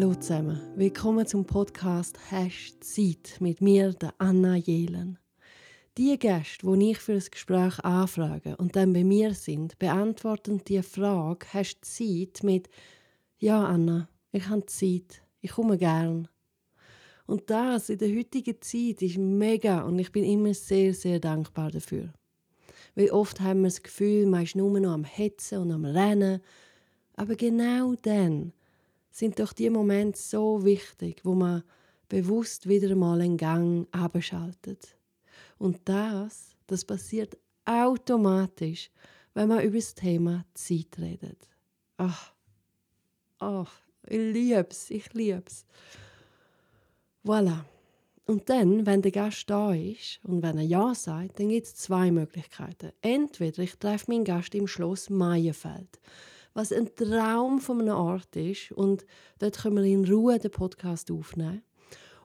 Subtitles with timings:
[0.00, 5.18] Hallo zusammen, willkommen zum Podcast Hast Zeit mit mir, der Anna Jelen.
[5.96, 10.84] Die Gäste, die ich für das Gespräch anfrage und dann bei mir sind, beantworten die
[10.84, 12.68] Frage Hast Zeit mit
[13.40, 16.28] Ja, Anna, ich habe Zeit, ich komme gern.
[17.26, 21.72] Und das in der heutigen Zeit ist mega und ich bin immer sehr, sehr dankbar
[21.72, 22.12] dafür.
[22.94, 26.40] Weil oft haben wir das Gefühl, man ist nur noch am Hetzen und am Rennen.
[27.16, 28.52] Aber genau dann
[29.10, 31.62] sind doch die Momente so wichtig, wo man
[32.08, 34.96] bewusst wieder einmal einen Gang abschaltet.
[35.58, 38.90] Und das, das passiert automatisch,
[39.34, 41.48] wenn man über das Thema Zeit redet.
[41.96, 42.32] Ach,
[43.38, 43.72] ach,
[44.06, 45.66] ich lieb's, ich lieb's.
[47.24, 47.64] Voilà.
[48.24, 51.74] Und dann, wenn der Gast da ist und wenn er Ja sagt, dann gibt es
[51.74, 52.92] zwei Möglichkeiten.
[53.00, 55.98] Entweder ich treffe meinen Gast im Schloss Maienfeld
[56.54, 58.72] was ein Traum von einem Ort ist.
[58.72, 59.04] Und
[59.38, 61.62] dort können wir in Ruhe den Podcast aufnehmen.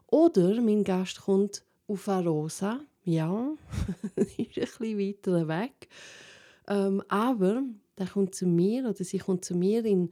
[0.08, 2.82] Oder mein Gast kommt auf Arosa.
[3.04, 3.54] Ja,
[4.16, 5.88] ist ein bisschen weiter weg.
[6.68, 7.64] Ähm, aber
[7.98, 10.10] der kommt zu mir oder sie kommt zu mir in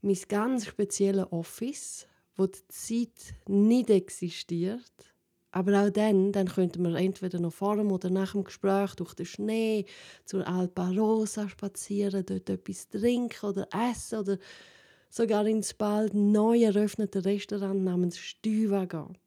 [0.00, 5.11] mein ganz spezielles Office, wo die Zeit nicht existiert
[5.52, 9.14] aber auch dann, dann könnten wir entweder noch vor dem oder nach dem Gespräch durch
[9.14, 9.84] den Schnee
[10.24, 14.38] zur Alpa Rosa spazieren, dort etwas trinken oder essen oder
[15.10, 19.18] sogar ins bald neu eröffnete Restaurant namens Stüva gehen.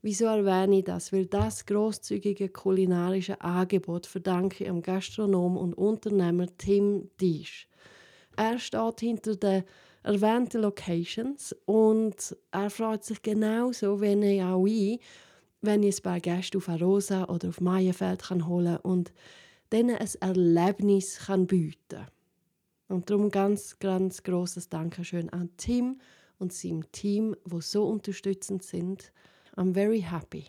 [0.00, 1.12] Wieso erwähne ich das?
[1.12, 7.68] Weil das großzügige kulinarische Angebot verdanke ich am Gastronom und Unternehmer Tim Disch.
[8.36, 9.64] Er steht hinter den
[10.04, 15.00] erwähnten Locations und er freut sich genauso, wenn ich auch ich
[15.62, 19.12] wenn ich ein paar Gäste auf Arosa oder auf Maienfeld kann und
[19.72, 22.06] denen ein Erlebnis kann bieten
[22.88, 26.00] Und darum ganz, ganz großes Dankeschön an Tim
[26.38, 29.12] und seinem Team, wo so unterstützend sind.
[29.56, 30.46] I'm very happy.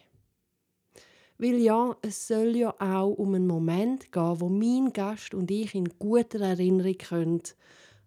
[1.37, 5.75] Weil ja, es soll ja auch um einen Moment gehen, wo mein Gast und ich
[5.75, 7.41] in guter Erinnerung können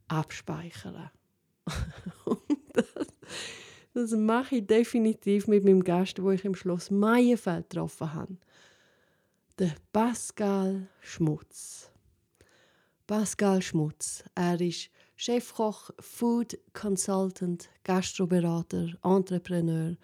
[0.08, 1.10] abspeichern.
[3.96, 8.36] das, mache ich definitiv mit meinem Gast, wo ich im Schloss Maienfeld getroffen habe.
[9.58, 11.90] Der Pascal Schmutz.
[13.06, 14.22] Pascal Schmutz.
[14.34, 19.96] Er ist Chefkoch, Food Consultant, Gastroberater, Entrepreneur.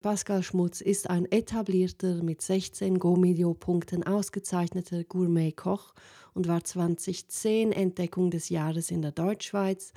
[0.00, 5.92] Pascal Schmutz ist ein etablierter, mit 16 Go-Medio-Punkten ausgezeichneter Gourmet-Koch
[6.32, 9.92] und war 2010 Entdeckung des Jahres in der Deutschschweiz,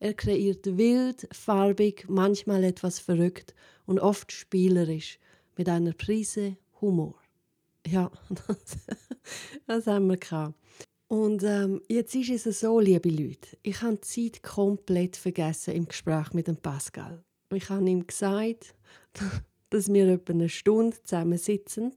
[0.00, 3.54] er kreiert wild, farbig, manchmal etwas verrückt
[3.86, 5.18] und oft spielerisch
[5.56, 7.14] mit einer Prise Humor.
[7.86, 8.78] Ja, das,
[9.66, 10.54] das haben wir gehabt.
[11.08, 15.88] Und ähm, jetzt ist es so, liebe Leute, ich habe die Zeit komplett vergessen im
[15.88, 17.24] Gespräch mit dem Pascal.
[17.50, 18.74] Ich habe ihm gesagt,
[19.70, 21.94] dass wir etwa eine Stunde zusammen sitzen,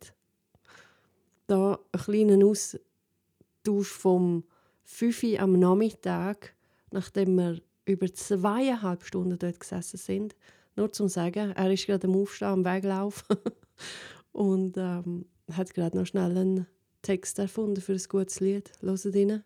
[1.47, 4.45] da einen kleinen Austausch vom
[4.84, 6.56] 5 Uhr am Nachmittag,
[6.91, 10.35] nachdem wir über zweieinhalb Stunden dort gesessen sind.
[10.75, 13.37] Nur zum sagen, er ist gerade am Aufstehen, am Weglaufen
[14.31, 16.67] und ähm, hat gerade noch schnell einen
[17.01, 18.71] Text erfunden für ein gutes Lied.
[18.81, 19.43] Hört rein.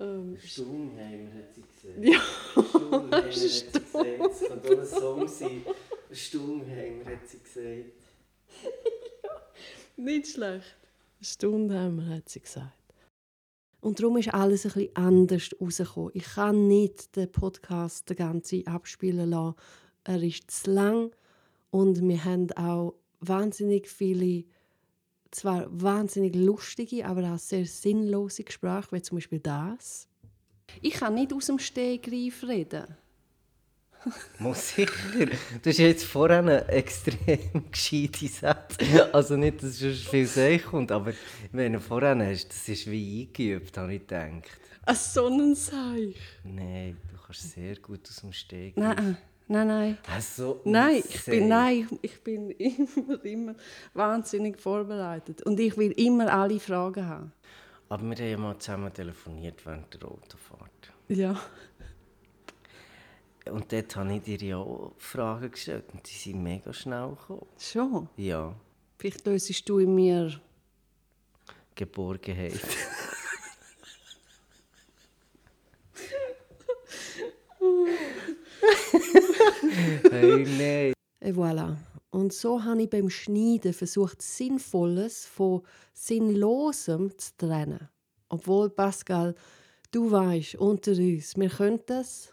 [0.00, 2.04] Ähm, Sturmheimer hat sie gesagt.
[2.04, 2.20] Ja,
[2.64, 4.06] Sturmheimer hat sie gesagt.
[4.30, 5.62] Es kann auch ein Song sein.
[6.10, 7.92] Sturmheimer hat sie gesagt.
[9.22, 9.30] ja,
[9.96, 10.76] nicht schlecht.
[11.20, 12.81] Sturmheimer hat sie gesagt.
[13.82, 16.12] Und darum ist alles ein bisschen anders rausgekommen.
[16.14, 19.56] Ich kann nicht den Podcast den ganzen abspielen lassen.
[20.04, 21.10] Er ist zu lang
[21.70, 24.44] und wir haben auch wahnsinnig viele,
[25.32, 30.06] zwar wahnsinnig lustige, aber auch sehr sinnlose Gespräche, wie zum Beispiel das.
[30.80, 32.86] Ich kann nicht aus dem Stegreif reden.
[34.38, 35.26] Muss sicher.
[35.62, 38.76] Du hast jetzt vorhin einen extrem gescheite Satz.
[39.12, 41.12] Also nicht, dass es viel Seich kommt, aber
[41.52, 44.50] wenn du vorhin hast, das ist wie eingeübt, habe ich gedacht.
[44.84, 46.16] Ein Sonnenseich?
[46.42, 48.76] Nein, du kannst sehr gut aus dem Steg.
[48.76, 49.16] Nein,
[49.46, 49.98] nein, nein.
[50.12, 53.54] Also, nein, ich bin, nein, ich bin immer, immer
[53.94, 55.42] wahnsinnig vorbereitet.
[55.42, 57.32] Und ich will immer alle Fragen haben.
[57.88, 60.92] Aber wir haben ja mal zusammen telefoniert während der Autofahrt.
[61.08, 61.38] Ja.
[63.50, 67.46] Und dort habe ich dir ja auch Fragen gestellt und die sind mega schnell gekommen.
[67.58, 68.08] Schon?
[68.16, 68.54] Ja.
[68.98, 70.40] Vielleicht lösest du in mir...
[71.74, 72.60] Geborgenheit.
[80.10, 80.92] hey, nein.
[81.20, 81.76] Et voilà.
[82.10, 85.62] Und so habe ich beim Schneiden versucht, Sinnvolles von
[85.94, 87.88] Sinnlosem zu trennen.
[88.28, 89.34] Obwohl, Pascal,
[89.90, 92.30] du weißt, unter uns, wir können das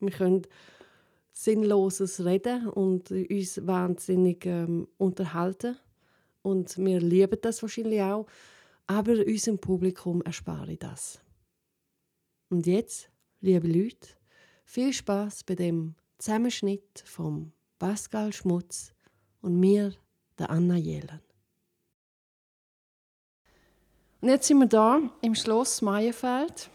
[0.00, 0.42] wir können
[1.32, 5.76] sinnloses Reden und uns wahnsinnig ähm, unterhalten.
[6.42, 8.26] Und wir lieben das wahrscheinlich auch.
[8.86, 11.20] Aber unserem Publikum erspare ich das.
[12.48, 13.10] Und jetzt,
[13.40, 14.08] liebe Leute,
[14.64, 18.94] viel Spaß bei dem Zusammenschnitt von Pascal Schmutz
[19.40, 19.92] und mir,
[20.38, 21.20] der Anna Jelen.
[24.20, 26.70] Und jetzt sind wir da im Schloss Meierfeld.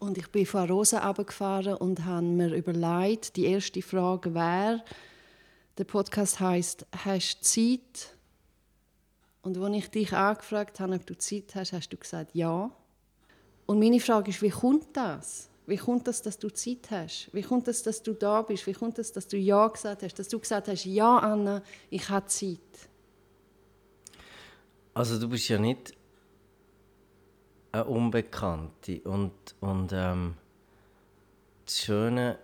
[0.00, 4.84] Und ich bin von Rosa abgefahren und habe mir überlegt, die erste Frage wäre,
[5.78, 8.16] der Podcast heißt «Hast du Zeit?»
[9.40, 12.70] Und als ich dich angefragt habe, ob du Zeit hast, hast du gesagt «Ja».
[13.64, 15.48] Und meine Frage ist, wie kommt das?
[15.66, 17.28] Wie kommt das, dass du Zeit hast?
[17.32, 18.66] Wie kommt das, dass du da bist?
[18.66, 20.18] Wie kommt das, dass du Ja gesagt hast?
[20.18, 22.58] Dass du gesagt hast, ja, Anna, ich habe Zeit.
[24.94, 25.94] Also du bist ja nicht
[27.72, 29.00] eine Unbekannte.
[29.00, 30.34] Und, und ähm,
[31.64, 32.38] das Schöne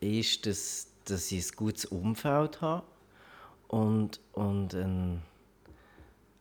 [0.00, 2.84] ist, dass, dass ich ein gutes Umfeld habe
[3.68, 5.22] und, und ein,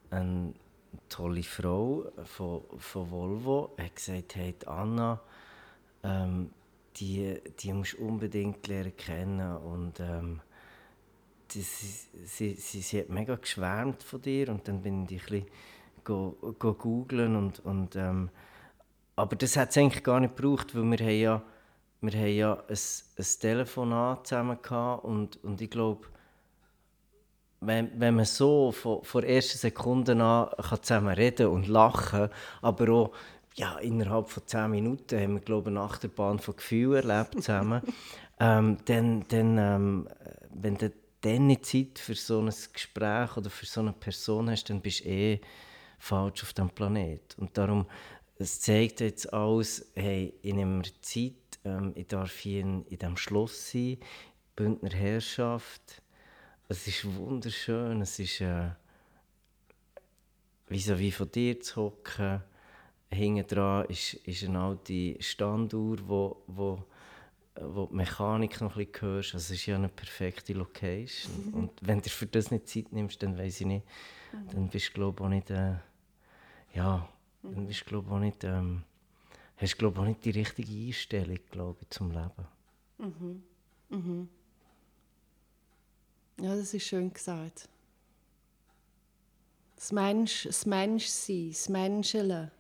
[0.10, 0.54] eine
[1.08, 5.22] tolle Frau von, von Volvo hat gesagt, hey Anna,
[6.04, 6.50] ähm,
[6.98, 10.42] die, die musst du unbedingt lernen kennen und ähm,
[11.48, 15.46] sie, sie, sie, sie hat mega geschwärmt von dir und dann bin ich ein bisschen
[16.04, 18.30] go, go googlen und, und ähm,
[19.16, 21.42] aber das hat es eigentlich gar nicht gebraucht, weil wir haben ja,
[22.02, 22.78] wir haben ja ein,
[23.18, 26.08] ein Telefonat zusammen gehabt und, und ich glaube,
[27.60, 32.30] wenn, wenn man so von, von ersten Sekunde an kann zusammen reden und lachen,
[32.62, 33.12] aber auch
[33.56, 37.82] ja, innerhalb von zehn Minuten haben wir glaube ich, eine Achterbahn von Gefühlen erlebt zusammen,
[38.40, 40.08] ähm, dann, dann ähm,
[40.54, 44.70] wenn du dann nicht Zeit für so ein Gespräch oder für so eine Person hast,
[44.70, 45.42] dann bist du eh
[46.02, 47.38] falsch auf diesem Planet.
[47.38, 47.86] Und darum,
[48.38, 51.34] es zeigt jetzt alles, hey, ich nehme mir Zeit,
[51.64, 53.98] ähm, ich darf hier in, in diesem Schloss sein,
[54.56, 56.02] Bündner Herrschaft.
[56.68, 58.72] Es ist wunderschön, es ist äh,
[60.68, 62.42] wie wie von dir zu hocken.
[63.12, 66.84] Hinten dran ist, ist eine alte Standuhr, wo, wo,
[67.60, 69.34] wo die Mechanik noch ein bisschen hörst.
[69.36, 71.32] Also es ist ja eine perfekte Location.
[71.54, 73.86] Und wenn du für das nicht Zeit nimmst, dann weiß ich nicht,
[74.52, 75.52] dann bist du glaube ich auch nicht...
[75.52, 75.76] Äh,
[76.74, 77.08] ja,
[77.44, 78.84] dann bist, glaub, auch nicht, ähm,
[79.58, 82.48] hast du auch nicht die richtige Einstellung glaub ich, zum Leben.
[82.98, 83.44] Mhm.
[83.90, 84.30] Mhm.
[86.40, 87.68] Ja, das ist schön gesagt.
[89.76, 92.52] Das, Mensch, das Menschsein, das Menscheln.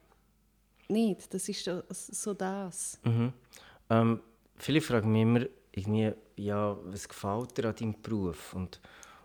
[0.88, 1.64] Nicht, das ist
[2.24, 3.00] so das.
[3.04, 3.34] Mhm.
[3.90, 4.22] Ähm,
[4.58, 8.54] viele fragen mich immer, irgendwie, ja, was gefällt dir an deinem Beruf?
[8.54, 8.82] Und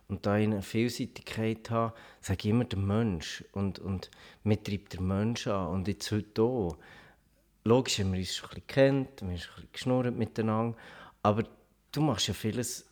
[0.08, 3.44] und da eine Vielseitigkeit habe, sage ich immer der Mensch.
[3.52, 4.10] Und, und
[4.44, 5.68] mir treibt der Mensch an.
[5.68, 6.76] Und jetzt heute hier,
[7.64, 10.76] logisch haben wir uns schon ein bisschen kennt, wir haben ein bisschen geschnurrt miteinander,
[11.22, 11.44] aber
[11.92, 12.86] du machst ja vieles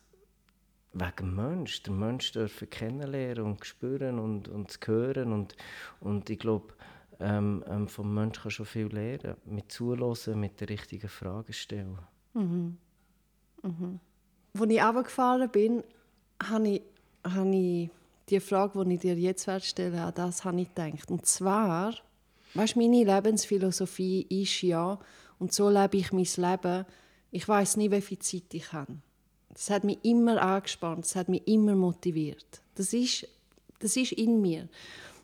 [0.95, 1.83] wegen dem Mensch.
[1.83, 5.31] Der Mensch dürfen kennenlernen und spüren und, und hören.
[5.33, 5.55] Und,
[5.99, 6.73] und ich glaube,
[7.19, 9.35] ähm, ähm, vom Mensch kann schon viel lernen.
[9.45, 11.97] Mit Zuhören, mit den richtigen Fragen stellen.
[12.33, 12.77] Mhm.
[13.63, 13.99] Mhm.
[14.57, 15.83] Als ich runtergefahren bin,
[16.41, 16.81] habe ich
[17.25, 17.89] habe ich
[18.29, 21.09] die Frage, die ich dir jetzt stelle, an das habe ich gedacht.
[21.09, 21.93] Und zwar,
[22.53, 24.99] weißt, meine Lebensphilosophie ist ja,
[25.39, 26.85] und so lebe ich mein Leben,
[27.31, 28.95] ich weiß nie, wie viel Zeit ich habe.
[29.49, 32.61] Das hat mich immer angespannt, das hat mich immer motiviert.
[32.75, 33.27] Das ist,
[33.79, 34.67] das ist in mir.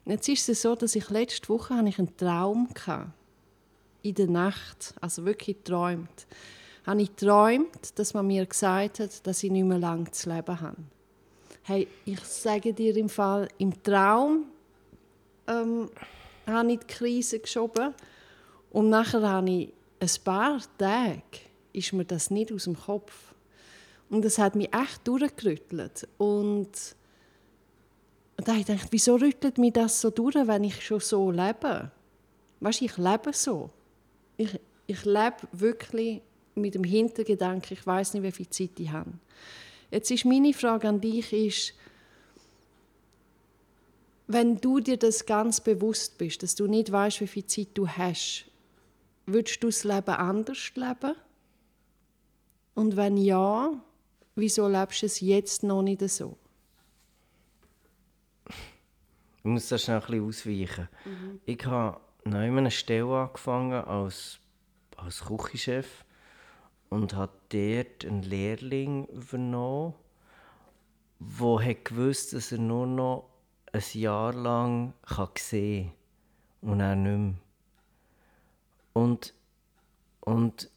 [0.06, 3.12] Jetzt ist es so, dass ich letzte Woche hatte ich einen Traum hatte.
[4.04, 6.28] In der Nacht, also wirklich geträumt.
[6.86, 10.60] Habe ich geträumt, dass man mir gesagt hat, dass ich nicht mehr lange zu leben
[10.60, 10.78] habe.
[11.64, 14.46] Hey, ich sage dir im Fall, im Traum
[15.48, 15.90] ähm,
[16.48, 17.94] habe ich die Krise geschoben
[18.72, 23.34] und nachher habe ich ein paar Tage ist mir das nicht aus dem Kopf.
[24.10, 26.08] Und das hat mich echt durchgerüttelt.
[26.18, 26.70] Und
[28.38, 31.92] da habe ich gedacht, wieso rüttelt mich das so durch, wenn ich schon so lebe?
[32.60, 33.70] Weißt du, ich lebe so.
[34.38, 36.22] Ich, ich lebe wirklich
[36.56, 39.12] mit dem Hintergedanken, ich weiß nicht, wie viel Zeit ich habe.
[39.92, 41.74] Jetzt ist meine Frage an dich ist,
[44.28, 47.88] wenn du dir das ganz bewusst bist, dass du nicht weißt, wie viel Zeit du
[47.88, 48.46] hast,
[49.26, 51.16] würdest du das Leben anders leben?
[52.74, 53.74] Und wenn ja,
[54.36, 56.38] wieso lebst du es jetzt noch nicht so?
[58.48, 60.90] Ich muss das schnell ein bisschen ausweichen.
[61.04, 61.42] Mhm.
[61.46, 64.40] Ich habe neu eine Stelle angefangen als,
[64.96, 66.06] als Küchenchef
[66.92, 69.94] und hat dort einen Lehrling übernommen,
[71.20, 73.30] der gewusst dass er nur noch
[73.72, 74.94] ein Jahr lang
[75.38, 75.94] sehen
[76.62, 77.34] kann und er nicht mehr.
[78.94, 79.34] Und,
[80.20, 80.70] und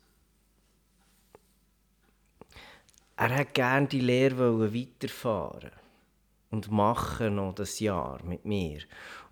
[3.16, 5.72] er hat gerne die Lehre weiterfahren
[6.52, 8.82] und machen noch das Jahr mit mir.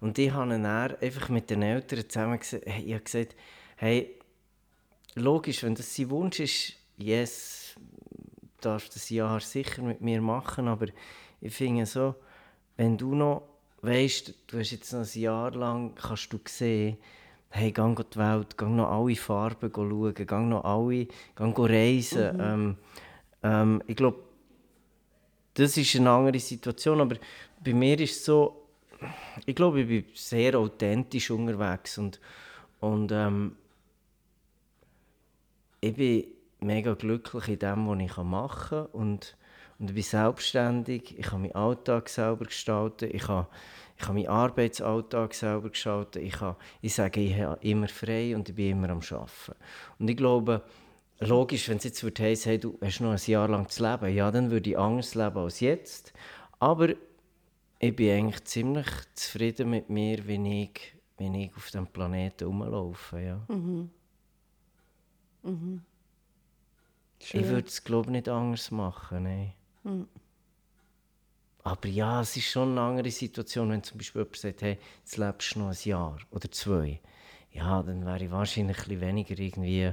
[0.01, 3.37] Und ich habe dann einfach mit den Eltern zusammen gesagt, ich habe gesagt,
[3.77, 4.19] hey,
[5.15, 7.75] logisch, wenn das sein Wunsch ist, yes,
[8.61, 10.87] darfst das Jahr sicher mit mir machen, aber
[11.41, 12.15] ich finde so,
[12.77, 13.43] wenn du noch
[13.83, 16.97] weißt, du hast jetzt noch ein Jahr lang, kannst du sehen,
[17.51, 22.37] hey, geh die Welt, geh noch alle Farben schauen, geh noch alle, geh reisen.
[22.37, 22.41] Mhm.
[22.41, 22.77] Ähm,
[23.43, 24.19] ähm, ich glaube,
[25.55, 27.17] das ist eine andere Situation, aber
[27.63, 28.69] bei mir ist es so,
[29.45, 32.21] ich glaube, ich bin sehr authentisch unterwegs und,
[32.81, 33.57] und ähm,
[35.83, 36.25] ich bin
[36.61, 39.37] mega glücklich in dem, was ich machen kann und,
[39.79, 43.47] und ich bin selbstständig, ich kann meinen Alltag selber gestalten, ich kann,
[43.99, 48.49] ich kann meinen Arbeitsalltag selber gestalten, ich, kann, ich sage, ich habe immer frei und
[48.49, 49.55] ich bin immer am Arbeiten.
[49.99, 50.63] Und ich glaube,
[51.19, 54.15] logisch, wenn es jetzt würde heißen, hey, du hast noch ein Jahr lang zu leben,
[54.15, 56.13] ja, dann würde ich anders leben als jetzt.
[56.61, 56.91] Aber
[57.81, 63.21] ich bin eigentlich ziemlich zufrieden mit mir, wie ich, wie ich auf diesem Planeten rumlaufe.
[63.21, 63.41] Ja.
[63.49, 63.91] Mhm.
[65.43, 65.83] Mhm.
[67.19, 69.23] Ich würde es, glaube ich, nicht anders machen.
[69.23, 69.53] Nein.
[69.85, 70.09] Mhm.
[71.65, 75.17] Aber ja, es ist schon eine andere Situation, wenn zum Beispiel jemand sagt, hey, jetzt
[75.17, 77.01] lebst du noch ein Jahr oder zwei.
[77.53, 79.93] Ja, dann wäre ich wahrscheinlich ein bisschen weniger irgendwie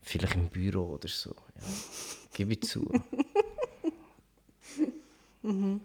[0.00, 1.30] Vielleicht im Büro oder so.
[1.30, 1.66] Ja.
[2.32, 2.90] Gebe ich zu.
[5.42, 5.80] mhm.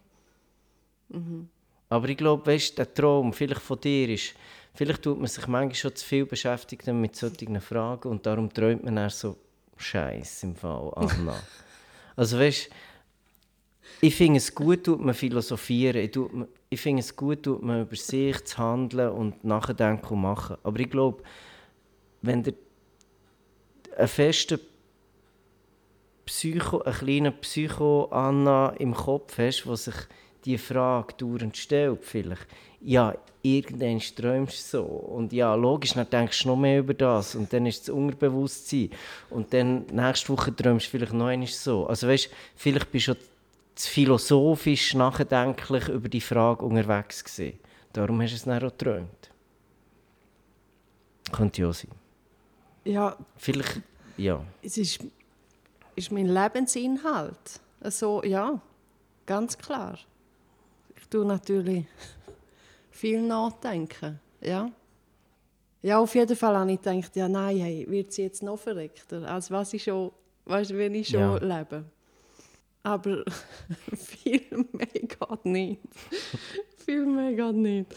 [1.10, 1.50] Mhm.
[1.90, 4.36] Aber ich glaube, weißt, der Traum vielleicht von dir ist,
[4.74, 8.84] vielleicht tut man sich manchmal schon zu viel beschäftigt mit solchen Fragen und darum träumt
[8.84, 9.38] man dann so
[9.78, 11.42] Scheiß im Fall, Anna.
[12.16, 12.70] also weißt,
[14.02, 15.98] ich finde es gut, tut man philosophieren.
[15.98, 16.18] Ich,
[16.70, 20.58] ich finde es gut, tut man über sich zu handeln und nachdenken und machen.
[20.64, 21.24] Aber ich glaube,
[22.22, 22.54] wenn der
[23.98, 24.60] einen festen
[26.26, 29.96] Psycho, einen kleinen Psycho-Anna im Kopf hast, wo sich
[30.46, 32.48] die Frage dauernd stellt, vielleicht.
[32.82, 34.84] Ja, irgendwann träumst du so.
[34.84, 37.36] Und ja, logisch, dann denkst du noch mehr über das.
[37.36, 38.92] Und dann ist das Unterbewusstsein.
[39.30, 41.88] Und dann nächste Woche träumst du vielleicht noch einmal so.
[41.88, 43.16] Also weißt, vielleicht bist du
[43.76, 47.60] zu philosophisch, nachdenklich über die Frage unterwegs gewesen.
[47.94, 49.30] Darum hast du es dann auch geträumt.
[51.32, 51.92] Könnte ja sein.
[52.84, 53.16] Ja.
[53.38, 53.82] Vielleicht,
[54.18, 54.44] ja.
[54.62, 55.00] Es ist,
[55.96, 57.62] ist mein Lebensinhalt.
[57.82, 58.60] Also, ja,
[59.26, 60.00] ganz klar.
[61.10, 61.86] Tue natürlich
[62.92, 64.72] viel nachdenken, ja.
[65.82, 69.24] Ja, auf jeden Fall habe ich gedacht, ja nein, hey, wird sie jetzt noch verrückter,
[69.24, 70.12] als was ich schon,
[70.46, 71.38] weißt, wenn ich schon ja.
[71.38, 71.86] lebe.
[72.84, 73.24] Aber
[73.96, 75.82] viel mehr geht nicht.
[76.86, 77.96] viel mehr geht nicht.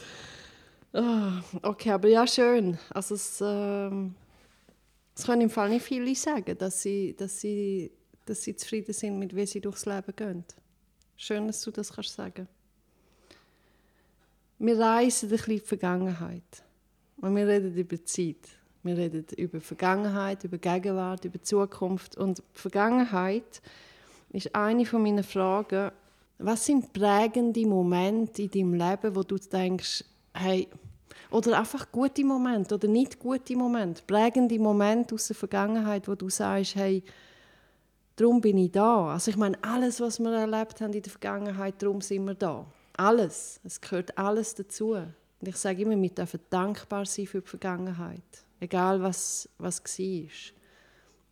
[0.93, 1.31] Oh,
[1.63, 2.79] okay, aber ja, schön.
[2.91, 4.15] Also es, ähm,
[5.17, 7.91] es können im Fall nicht viele sagen, dass sie, dass sie,
[8.27, 10.45] dass sie zufrieden sind, mit wie sie durchs Leben gehen.
[11.17, 12.49] Schön, dass du das kannst sagen.
[14.65, 16.63] Wir reisen ein bisschen in die Vergangenheit.
[17.17, 18.49] Und wir reden über Zeit.
[18.85, 22.17] Wir reden über Vergangenheit, über Gegenwart, über Zukunft.
[22.17, 23.61] Und die Vergangenheit
[24.31, 25.91] ist eine von meinen Fragen.
[26.39, 30.69] Was sind prägende Momente in deinem Leben, wo du denkst, hey,
[31.33, 36.31] oder einfach gute Momente oder nicht gute Momente, prägende Momente aus der Vergangenheit, wo du
[36.31, 37.03] sagst, hey,
[38.15, 39.09] darum bin ich da.
[39.09, 42.65] Also ich meine, alles, was wir erlebt haben in der Vergangenheit, darum sind wir da.
[42.97, 43.61] Alles.
[43.65, 44.93] Es gehört alles dazu.
[44.93, 48.23] Und ich sage immer, wir dürfen dankbar sein für die Vergangenheit.
[48.61, 50.29] Egal, was, was war.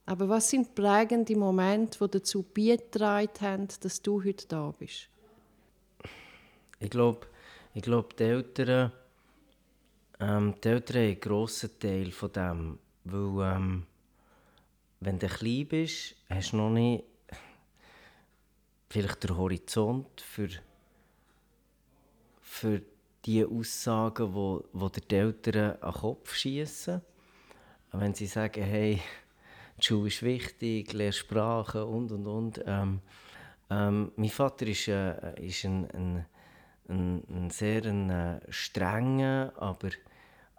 [0.06, 5.08] Aber was sind prägende Momente, die dazu beigetragen haben, dass du heute da bist?
[6.80, 7.26] Ich glaube,
[7.74, 8.92] ich glaub, die Eltern
[10.20, 13.86] ähm, die Eltern haben einen grossen Teil von dem, weil ähm,
[15.00, 17.04] wenn du klein bist, hast du noch nicht
[18.90, 20.48] vielleicht den Horizont für,
[22.60, 22.82] für
[23.24, 27.00] die Aussagen, wo, wo die Eltern an den Kopf schießen.
[27.92, 29.00] Wenn sie sagen, hey,
[29.78, 32.62] die Schule ist wichtig, lerne Sprachen und und und.
[32.66, 33.00] Ähm,
[33.70, 36.26] ähm, mein Vater ist, äh, ist ein, ein,
[36.88, 39.90] ein, ein sehr ein, äh, strenger, aber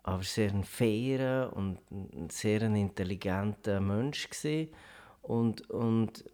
[0.03, 4.73] aber sehr ein fairer und ein sehr intelligenter Mensch gewesen.
[5.21, 6.25] und und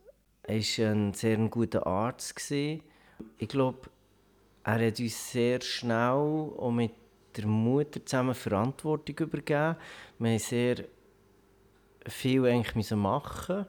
[0.44, 2.84] er war ein sehr guter Arzt gewesen.
[3.38, 3.90] Ich glaube,
[4.68, 5.94] er hat uns sehr schnell
[6.58, 6.92] auch mit
[7.38, 9.78] der Mutter zusammen Verantwortung übergeben.
[10.20, 10.84] Wir mussten sehr
[12.06, 13.66] viel eigentlich machen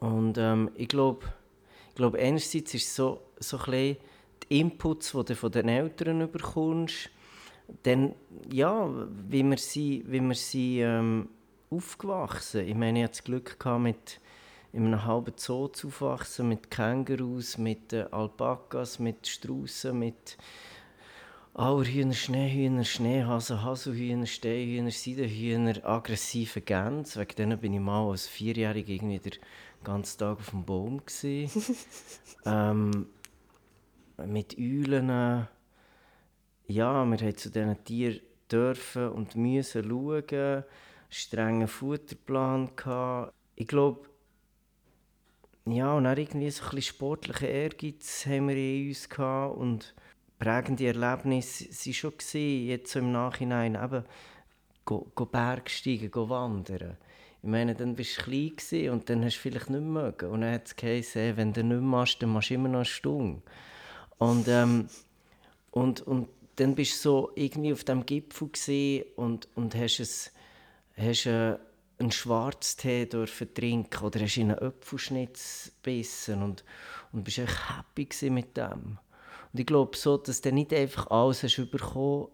[0.00, 1.32] und ähm, ich glaube,
[1.94, 3.96] ich einerseits ist es so, so ein
[4.50, 7.10] die Inputs, die du von den Eltern bekommst,
[7.84, 8.14] dann,
[8.50, 8.90] ja,
[9.28, 11.28] wie wir sie, wie wir sie ähm,
[11.70, 12.66] aufgewachsen.
[12.66, 14.20] Ich meine, ich hatte das Glück gehabt mit,
[14.72, 20.36] in einem halben Zoo zu aufwachsen, mit Kängurus, mit äh, Alpakas, mit Straußen, mit
[21.54, 27.20] Auerhühner, Schneehühner, Schneehasen, Haselhühner, Steinhühner, Seidenhühner, aggressive Gänse.
[27.20, 29.32] Wegen denen bin ich mal als Vierjähriger irgendwie den
[29.82, 31.02] ganzen Tag auf dem Baum.
[32.46, 33.06] ähm,
[34.24, 35.08] mit Eulen.
[36.68, 40.64] Ja, wir haben zu diesen Tieren dürfen und müssen schauen.
[41.08, 42.70] Strengen Futterplan.
[42.76, 43.34] Gehabt.
[43.56, 44.09] Ich glaube,
[45.72, 49.94] ja, und auch irgendwie so ein bisschen sportlichen Ehrgeiz haben wir in uns gehabt und
[50.38, 54.04] prägende Erlebnisse waren schon gewesen, jetzt so im Nachhinein eben
[54.84, 56.96] go, go Bergsteigen, go wandern.
[57.42, 60.30] Ich meine, dann warst du klein und dann hast du vielleicht nicht mehr mögen.
[60.30, 62.84] Und dann hat es geheißen, wenn du nicht machst, dann machst du immer noch eine
[62.84, 63.42] Stunde.
[64.18, 64.88] Und, ähm,
[65.70, 70.32] und, und dann bist du so irgendwie auf diesem Gipfel und, und hast, es,
[70.98, 71.56] hast äh,
[72.00, 76.64] einen Schwarztee dürfen trinken oder hast in einen Apfelschnitz gebissen und,
[77.12, 78.98] und bist echt happy mit dem.
[79.52, 82.28] Und ich glaube so, dass du nicht einfach alles hast bekommen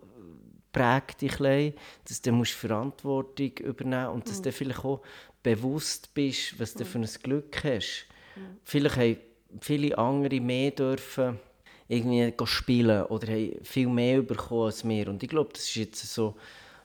[0.77, 1.73] prägt dich ein
[2.05, 4.43] dass du musst Verantwortung übernehmen und dass mhm.
[4.43, 5.01] du vielleicht auch
[5.43, 6.89] bewusst bist, was du mhm.
[6.89, 8.07] für ein Glück hast.
[8.37, 8.41] Mhm.
[8.63, 9.17] Vielleicht haben
[9.61, 11.39] viele andere mehr dürfen
[11.89, 15.09] irgendwie spielen oder haben viel mehr bekommen als wir.
[15.09, 16.37] Und ich glaube, das ist jetzt so,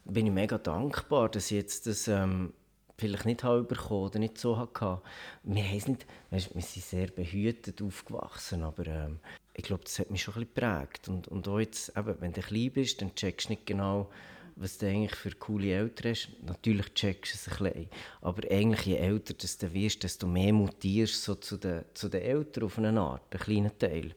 [0.05, 2.53] bin ich mega dankbar, dass ich jetzt das ähm,
[3.01, 5.01] vielleicht nicht habe oder nicht so hatte.
[5.43, 9.19] Wir, nicht, weißt, wir sind sehr behütet aufgewachsen, aber ähm,
[9.53, 11.09] ich glaube, das hat mich schon ein bisschen geprägt.
[11.09, 14.09] Und, und auch jetzt, eben, wenn du klein bist, dann checkst du nicht genau,
[14.55, 16.29] was du eigentlich für coole Eltern hast.
[16.45, 17.89] Natürlich checkst du es ein bisschen.
[18.21, 22.65] Aber eigentlich, je älter du wirst, desto mehr mutierst so zu den, zu den Eltern
[22.65, 24.13] auf eine Art, einen kleinen Teil.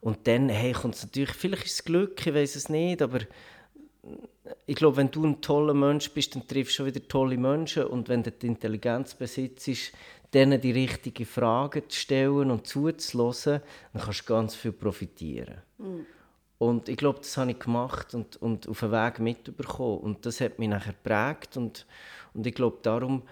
[0.00, 3.20] Und dann hey, kommt es natürlich, vielleicht ist es Glück, ich weiß es nicht, aber
[4.66, 7.84] ich glaube, wenn du ein toller Mensch bist, dann triffst du schon wieder tolle Menschen.
[7.84, 9.92] Und wenn du die Intelligenz besitzt,
[10.32, 13.60] denen die richtigen Fragen zu stellen und zuzulassen,
[13.92, 15.58] dann kannst du ganz viel profitieren.
[15.78, 16.06] Mhm.
[16.58, 19.98] Und ich glaube, das habe ich gemacht und, und auf den Weg mitbekommen.
[19.98, 21.56] Und das hat mich nachher geprägt.
[21.56, 21.86] Und,
[22.32, 23.22] und ich glaube, darum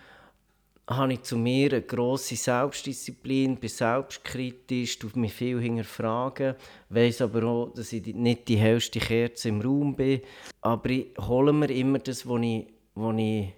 [0.96, 6.54] habe ich zu mir eine grosse Selbstdisziplin, bin selbstkritisch, tue mich viel hinterfragen,
[6.88, 10.20] weiß aber auch, dass ich nicht die hellste Kerze im Raum bin.
[10.60, 13.52] Aber ich hole mir immer das, was ich, was ich,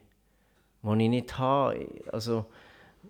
[0.83, 1.87] was ich nicht habe.
[2.13, 2.47] Also,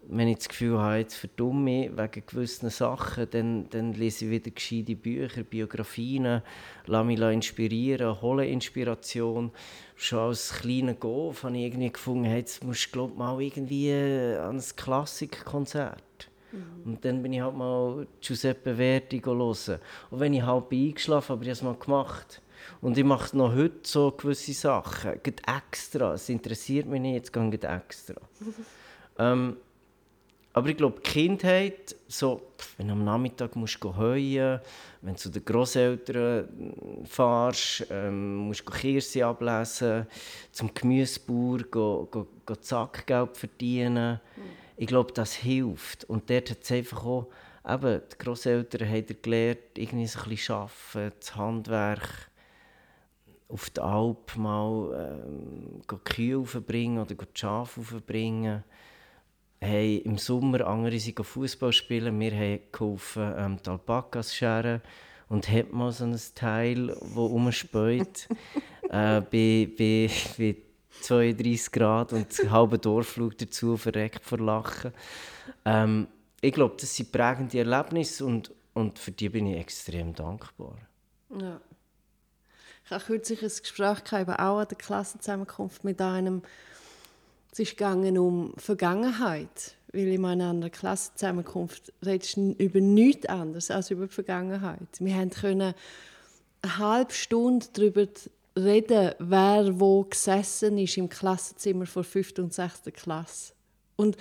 [0.08, 4.50] wenn ich das Gefühl habe, jetzt verdumme wegen gewissen Sachen, dann, dann lese ich wieder
[4.50, 6.42] gescheite Bücher, Biografien,
[6.86, 9.50] lasse mich inspirieren, hole Inspiration.
[9.96, 13.92] Schon als kleiner Golf habe ich irgendwie gefunden, hey, jetzt musst du glaub, mal irgendwie
[13.92, 16.30] an ein Klassikkonzert.
[16.52, 16.82] Mhm.
[16.84, 19.80] Und dann bin ich halt mal Giuseppe Verdi hören.
[20.10, 22.40] Und wenn ich halb eingeschlafen habe, habe ich es mal gemacht.
[22.80, 26.14] Und ich mache noch heute so gewisse Sachen, geht extra.
[26.14, 28.20] Es interessiert mich nicht, jetzt gehe ich extra.
[29.18, 29.56] ähm,
[30.54, 32.40] aber ich glaube, die Kindheit, so,
[32.76, 34.60] wenn du am Nachmittag musst du heuen
[35.02, 36.48] wenn du zu den Großeltern
[37.02, 40.06] äh, fährst, ähm, musst du Kirse ablesen,
[40.52, 44.20] zum Gemüsebauer go, go, go Zackgeld verdienen.
[44.36, 44.42] Mhm.
[44.76, 46.04] Ich glaube, das hilft.
[46.04, 47.26] Und dort hat es einfach auch,
[47.68, 52.30] eben, die Großeltern haben gelernt, irgendwie so ein bisschen arbeiten, das Handwerk
[53.48, 58.64] auf der Alp mal ähm, Kühe aufbringen oder die Schafe aufbringen
[59.64, 62.18] haben im Sommer andere sind Fußball spielen.
[62.20, 64.83] Wir haben geholfen, ähm, die Alpakas scheren
[65.29, 68.29] und hat mal so ein Teil, das rumspäut,
[68.90, 70.57] äh, bei, bei, bei
[71.00, 74.92] 32 Grad und das halbe Dorf dazu, verreckt vor Lachen.
[75.64, 76.09] Ähm,
[76.40, 80.77] ich glaube, das sind prägende Erlebnisse und, und für die bin ich extrem dankbar.
[81.31, 81.61] Ja.
[82.85, 86.42] Ich habe kürzlich ein Gespräch gehabt, auch an der Klassenzusammenkunft mit einem
[87.54, 93.70] es ist gegangen um Vergangenheit, weil in meiner anderen Klassenzusammenkunft redest du über nichts anderes
[93.70, 94.88] als über die Vergangenheit.
[94.98, 95.72] Wir können
[96.62, 98.08] eine halbe Stunde darüber
[98.58, 102.38] reden, wer wo gesessen ist im Klassenzimmer vor 5.
[102.38, 102.82] und 6.
[102.92, 103.52] Klasse.
[103.94, 104.16] Und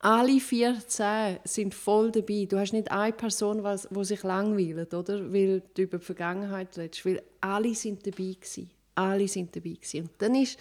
[0.00, 2.44] alle 14 sind voll dabei.
[2.46, 5.32] Du hast nicht eine Person, die sich langweilt, oder?
[5.32, 7.06] Weil du über die Vergangenheit redest.
[7.06, 8.70] Weil alle sind dabei gewesen.
[8.96, 10.02] Alle sind dabei gewesen.
[10.02, 10.58] Und dann ist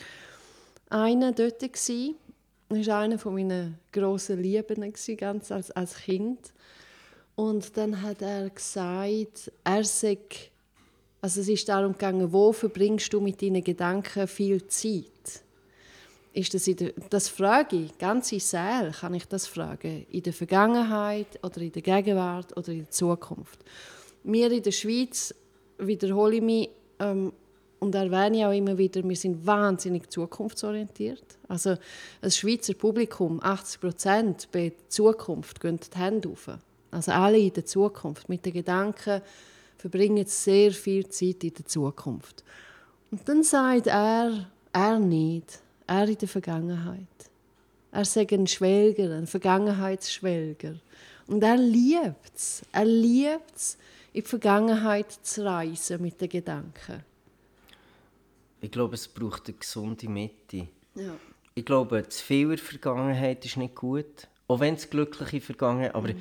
[0.90, 1.60] einer dort.
[1.60, 2.16] Gewesen.
[2.70, 6.54] War einer meiner grossen Lieben, ganz als, als Kind.
[7.36, 10.18] Und dann hat er gesagt, er sei,
[11.22, 15.44] also es ist darum gegangen, wo verbringst du mit deinen Gedanken viel Zeit?
[16.34, 20.22] Ist das, in der, das frage ich, ganz in Säle kann ich das fragen, in
[20.22, 23.60] der Vergangenheit oder in der Gegenwart oder in der Zukunft.
[24.24, 25.34] Wir in der Schweiz,
[25.80, 27.34] wiederhole ich mich, ähm,
[27.80, 31.24] und erwähne ich auch immer wieder, wir sind wahnsinnig zukunftsorientiert.
[31.48, 31.76] Also
[32.22, 36.50] als Schweizer Publikum, 80 Prozent bei Zukunft, gehen die Hände auf.
[36.92, 38.28] Also alle in der Zukunft.
[38.30, 39.22] Mit den Gedanken
[39.78, 42.44] verbringen sehr viel Zeit in der Zukunft.
[43.12, 47.08] Und dann sagt er, er nicht, er in der Vergangenheit.
[47.92, 50.76] Er sagt ein Schwelger, ein Vergangenheitsschwelger.
[51.28, 52.62] Und er liebt es.
[52.72, 53.78] Er liebt es,
[54.14, 57.04] in die Vergangenheit zu reisen mit den Gedanken.
[58.62, 60.68] Ich glaube, es braucht eine gesunde Mitte.
[60.96, 61.16] Ja.
[61.56, 64.28] Ich glaube, zu viel in der Vergangenheit ist nicht gut.
[64.48, 66.20] Auch wenn es glückliche Vergangenheit aber mhm.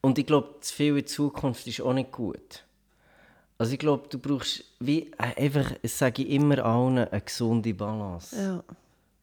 [0.00, 2.64] Und ich glaube, zu viel in Zukunft ist auch nicht gut.
[3.58, 7.74] Also ich glaube, du brauchst wie äh, einfach, das sage ich immer allen, eine gesunde
[7.74, 8.34] Balance.
[8.34, 8.64] Ja.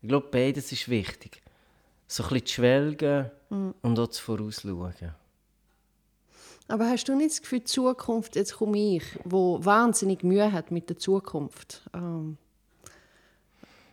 [0.01, 1.41] Ich glaube, beides ist wichtig.
[2.08, 3.73] So ein bisschen zu schwelgen mhm.
[3.82, 5.15] und auch zu vorausschauen.
[6.67, 10.69] Aber hast du nicht das Gefühl, die Zukunft, jetzt komme ich, wo wahnsinnig Mühe hat
[10.69, 12.38] mit der Zukunft, ähm,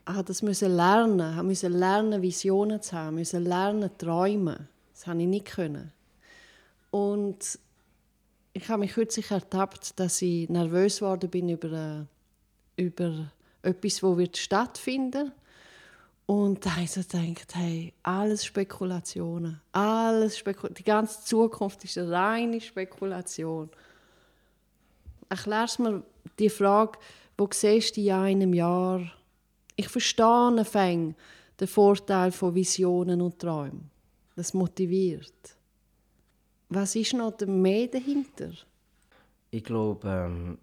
[0.07, 4.69] hat das müssen lernen, hat müssen lernen, Visionen zu haben, müssen lernen, träumen.
[4.93, 5.93] Das habe ich nicht können.
[6.91, 7.59] Und
[8.53, 12.07] ich habe mich kürzlich ertappt, dass ich nervös geworden bin über,
[12.77, 13.31] äh, über
[13.63, 15.33] etwas, das wird stattfinden
[16.27, 19.61] und da habe ich so gedacht, hey, alles Spekulationen.
[19.73, 23.69] Alles Spekul Die ganze Zukunft ist eine reine Spekulation.
[25.29, 26.03] Erklärst mir
[26.39, 26.99] die Frage,
[27.37, 29.01] wo siehst du dich in einem Jahr?
[29.77, 31.15] Ich verstehe Fäng
[31.59, 33.91] den Vorteil von Visionen und Träumen.
[34.37, 35.57] Das motiviert.
[36.69, 38.51] Was ist noch mehr dahinter?
[39.51, 40.59] Ich glaube, ähm,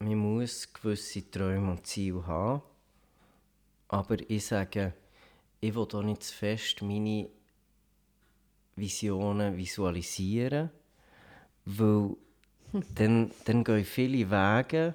[0.00, 2.62] man muss gewisse Träume und Ziele haben
[3.94, 4.92] aber ich sage,
[5.60, 7.28] ich will auch nicht zu fest meine
[8.76, 10.70] Visionen visualisieren,
[11.64, 12.16] weil
[12.94, 14.94] dann, dann gehen viele Wege,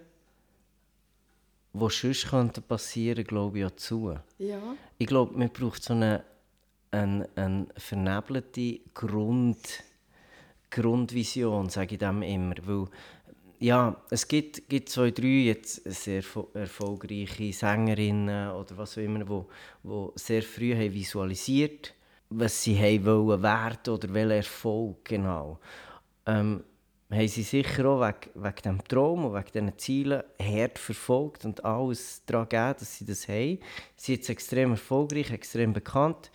[1.73, 4.15] die sonst passieren könnten, glaube ich, auch zu.
[4.37, 4.61] Ja.
[4.97, 6.23] Ich glaube, man braucht so eine,
[6.91, 9.83] eine, eine vernebelte Grund,
[10.71, 12.55] Grundvision, sage ich dem immer.
[12.63, 12.87] Weil
[13.59, 19.41] ja, es gibt, gibt zwei, drei jetzt sehr erfolgreiche Sängerinnen oder was auch immer, die,
[19.83, 21.93] die sehr früh haben visualisiert
[22.29, 25.59] was sie haben wollen werden oder welchen Erfolg genau.
[26.25, 26.63] Ähm,
[27.11, 31.65] haben sie sicher auch wegen, wegen diesem Traum und wegen diesen Zielen hart verfolgt und
[31.65, 33.59] alles daran gegeben, dass sie das haben.
[33.95, 36.31] Sie sind extrem erfolgreich, extrem bekannt.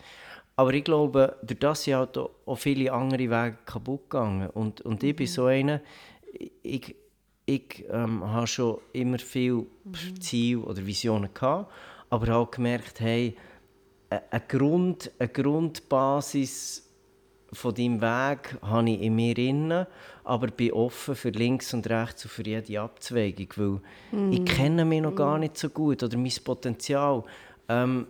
[0.57, 4.49] Aber ich glaube, durch das sind halt auch viele andere Wege kaputt gegangen.
[4.49, 5.31] Und, und ich bin mhm.
[5.31, 5.81] so einer,
[6.63, 6.95] ich,
[7.45, 10.21] ich ähm, habe schon immer viele mhm.
[10.21, 11.71] Ziele oder Visionen gehabt,
[12.09, 13.35] aber habe gemerkt, hey,
[14.09, 16.84] eine, Grund, eine Grundbasis
[17.53, 19.87] von deinem Weg habe ich in mir inne,
[20.23, 24.31] aber bin offen für links und rechts und für jede Abzweigung, weil mm.
[24.33, 27.23] ich kenne mich noch gar nicht so gut oder mein Potenzial.
[27.69, 28.07] Ähm,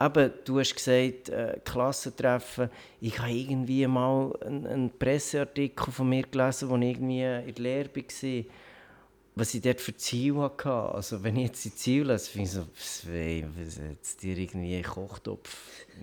[0.00, 2.70] eben, du hast gesagt, äh, Klassentreffen.
[3.00, 7.62] Ich habe irgendwie mal einen, einen Presseartikel von mir gelesen, wo ich irgendwie in der
[7.62, 8.44] Lehre war,
[9.34, 10.70] was ich dort für Ziele hatte.
[10.70, 14.76] Also wenn ich jetzt die Ziele lese, finde ich so, was, was jetzt dir irgendwie
[14.76, 15.56] ein Kochtopf?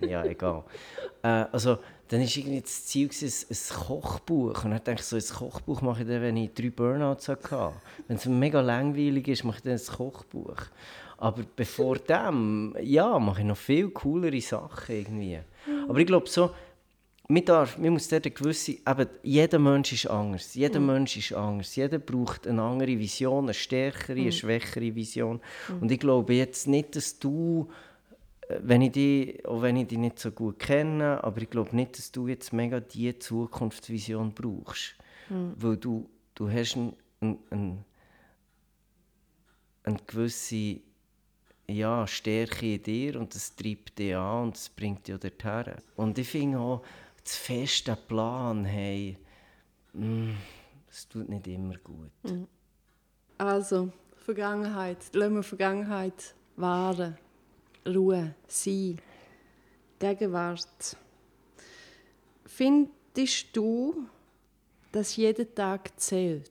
[0.06, 0.64] Ja, egal.
[1.22, 4.64] äh, also dann war irgendwie das Ziel gewesen, ein, ein Kochbuch.
[4.64, 7.72] Und dann denke ich so, ein Kochbuch mache ich dann, wenn ich drei Burnouts hatte.
[8.06, 10.56] Wenn es mega langweilig ist, mache ich dann ein Kochbuch.
[11.18, 15.40] Aber bevor dem, ja, mache ich noch viel coolere Sachen irgendwie.
[15.88, 16.50] Aber ich glaube so,
[17.28, 20.86] man, darf, man muss dort eine gewisse, eben, jeder Mensch ist anders, jeder mhm.
[20.86, 24.22] Mensch ist anders, jeder braucht eine andere Vision, eine stärkere, mhm.
[24.22, 25.40] eine schwächere Vision.
[25.68, 25.82] Mhm.
[25.82, 27.68] Und ich glaube jetzt nicht, dass du,
[28.48, 31.76] äh, wenn ich die, auch wenn ich dich nicht so gut kenne, aber ich glaube
[31.76, 34.96] nicht, dass du jetzt mega diese Zukunftsvision brauchst.
[35.28, 35.52] Mhm.
[35.56, 37.84] Weil du, du hast eine ein, ein,
[39.84, 40.80] eine gewisse
[41.66, 45.74] ja, Stärke in dir und das treibt dich an und das bringt dich dorthin.
[45.96, 46.82] Und ich finde auch,
[47.28, 49.16] zu fest einen Plan haben,
[49.92, 50.34] mm,
[50.86, 52.10] das tut nicht immer gut.
[52.22, 52.48] Mhm.
[53.36, 57.18] Also, Vergangenheit, lassen wir Vergangenheit wahren,
[57.86, 59.00] Ruhe, sein,
[59.98, 60.96] Gegenwart.
[62.46, 64.08] Findest du,
[64.90, 66.50] dass jeder Tag zählt?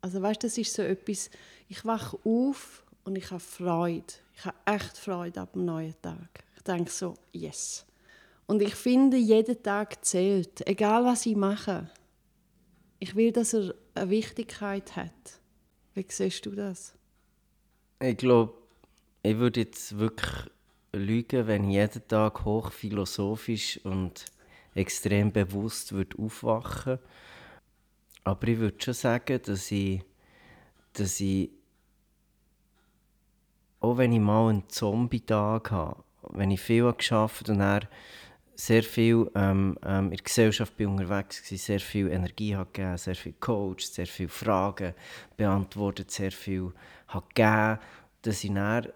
[0.00, 1.30] Also weißt, das ist so etwas,
[1.68, 4.14] ich wache auf und ich habe Freude.
[4.34, 6.44] Ich habe echt Freude ab dem neuen Tag.
[6.56, 7.84] Ich denke so, yes.
[8.50, 11.88] Und ich finde, jeder Tag zählt, egal was ich mache.
[12.98, 15.40] Ich will, dass er eine Wichtigkeit hat.
[15.94, 16.96] Wie siehst du das?
[18.02, 18.54] Ich glaube,
[19.22, 20.50] ich würde jetzt wirklich
[20.92, 24.24] lügen, wenn ich jeden Tag hochphilosophisch und
[24.74, 26.98] extrem bewusst würde aufwachen
[28.24, 30.02] Aber ich würde schon sagen, dass ich,
[30.94, 31.50] dass ich
[33.78, 37.86] auch wenn ich mal einen Zombie-Tag habe, wenn ich viel geschafft und dann
[38.60, 42.98] sehr viel ähm, ähm, in der Gesellschaft bin unterwegs war, sehr viel Energie hat gegeben,
[42.98, 44.94] sehr viel Coach, sehr viele Fragen
[45.36, 46.72] beantwortet, sehr viel
[47.08, 47.78] hat gegeben,
[48.22, 48.88] dass ich dann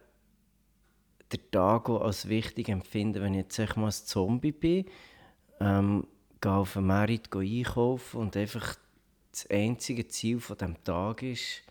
[1.33, 4.85] den Tag als wichtig empfinde, wenn ich jetzt sag mal ein Zombie bin,
[5.61, 6.07] ähm,
[6.41, 8.77] gehe auf den Markt einkaufen und einfach
[9.33, 11.63] das einzige Ziel von dem Tag ist,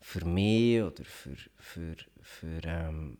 [0.00, 3.18] für mich oder für, für, für, ähm,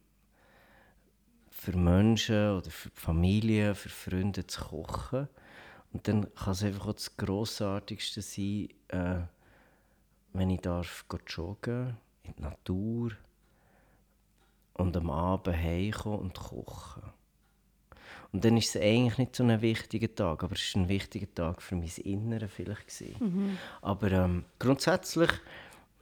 [1.60, 5.28] für Menschen oder für Familie, für Freunde zu kochen.
[5.92, 9.20] Und dann kann es einfach auch das Grossartigste sein, äh,
[10.32, 13.10] wenn ich darf joggen in die Natur
[14.74, 17.02] und am Abend heimkommen und kochen.
[18.32, 21.34] Und dann ist es eigentlich nicht so ein wichtiger Tag, aber es war ein wichtiger
[21.34, 23.20] Tag für mein Innere vielleicht.
[23.20, 23.58] Mhm.
[23.82, 25.30] Aber ähm, grundsätzlich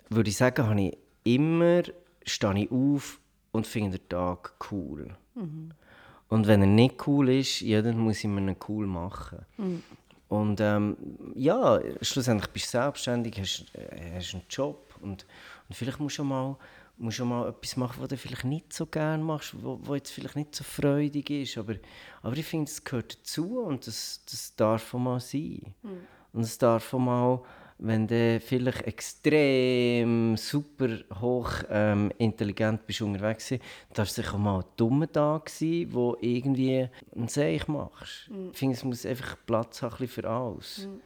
[0.08, 1.82] würde ich sagen, habe ich immer,
[2.24, 3.18] stehe ich auf
[3.50, 5.16] und finde den Tag cool.
[5.38, 5.70] Mhm.
[6.28, 9.38] Und wenn er nicht cool ist, ja, dann muss ich mir ihn cool machen.
[9.56, 9.82] Mhm.
[10.28, 10.96] Und ähm,
[11.34, 15.24] ja, schlussendlich bist du selbstständig, hast, äh, hast einen Job und,
[15.68, 16.56] und vielleicht musst du mal,
[16.98, 20.36] musst du mal etwas machen, was du vielleicht nicht so gerne machst, was jetzt vielleicht
[20.36, 21.56] nicht so freudig ist.
[21.56, 21.76] Aber,
[22.22, 25.74] aber ich finde, es gehört dazu und das, das darf auch mal sein.
[25.82, 26.00] Mhm.
[26.34, 27.40] Und es darf auch mal
[27.78, 30.88] wenn du vielleicht extrem super
[31.20, 33.62] hoch ähm, intelligent bist unterwegs bist,
[33.94, 38.30] darfst du sicher mal ein dummer Tag sein, wo irgendwie ein Seich machst.
[38.30, 38.50] Mhm.
[38.52, 40.86] Ich finde, es muss einfach Platz haben für alles.
[40.86, 41.00] Mhm.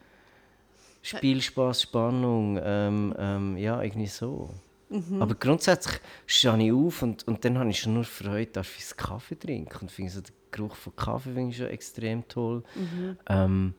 [1.02, 4.50] Spielspaß, Spannung, ähm, ähm, ja, irgendwie so.
[4.88, 5.20] Mhm.
[5.20, 8.96] Aber grundsätzlich stehe ich auf und, und dann habe ich schon nur Freude, dass ich
[8.96, 9.78] Kaffee trinke.
[9.80, 12.62] Und finde so den Geruch von Kaffee finde ich schon extrem toll.
[12.74, 13.16] Mhm.
[13.28, 13.74] Ähm,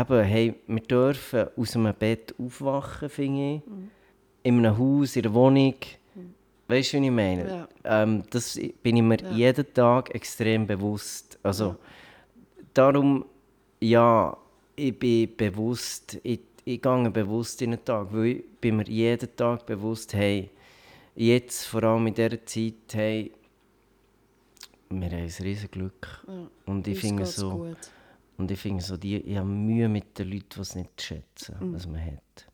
[0.00, 3.66] eben, hey, wir dürfen aus einem Bett aufwachen, finde ich.
[3.66, 3.90] Mhm.
[4.42, 5.74] In einem Haus, in einer Wohnung.
[6.14, 6.34] Mhm.
[6.68, 7.48] Weißt du, was ich meine?
[7.84, 8.02] Ja.
[8.02, 9.30] Ähm, das bin ich mir ja.
[9.30, 11.38] jeden Tag extrem bewusst.
[11.42, 11.78] Also, ja.
[12.74, 13.24] darum,
[13.80, 14.36] ja,
[14.74, 19.34] ich bin bewusst, ich, ich gehe bewusst in den Tag, weil ich bin mir jeden
[19.36, 20.50] Tag bewusst, hey,
[21.14, 23.32] jetzt, vor allem in dieser Zeit, hey,
[24.88, 26.24] wir haben ein riesiges Glück.
[26.28, 27.50] Ja, und ich finde so...
[27.50, 27.90] Gut
[28.38, 31.56] und ich finde so, die, ich habe Mühe mit den Leuten, die es nicht schätzen,
[31.60, 31.74] mhm.
[31.74, 32.46] was man hat.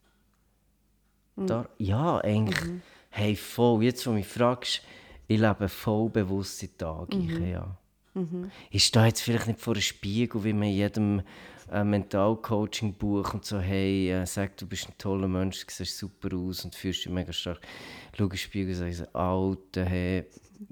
[1.37, 1.47] Mhm.
[1.47, 2.83] Da, ja, eigentlich, mhm.
[3.11, 4.83] hey, voll, jetzt, wo du mich fragst,
[5.27, 7.16] ich lebe voll bewusste Tage.
[7.16, 7.47] Mhm.
[7.47, 7.77] Ja.
[8.14, 8.51] Mhm.
[8.71, 11.23] Ich stehe jetzt vielleicht nicht vor einem Spiegel, wie man in jedem
[11.71, 16.37] äh, Mentalcoaching-Buch und so, hey, äh, sag, du bist ein toller Mensch, du siehst super
[16.37, 17.61] aus und fühlst dich mega stark.
[18.16, 20.27] Schau in den Spiegel und sage, Alter, hey,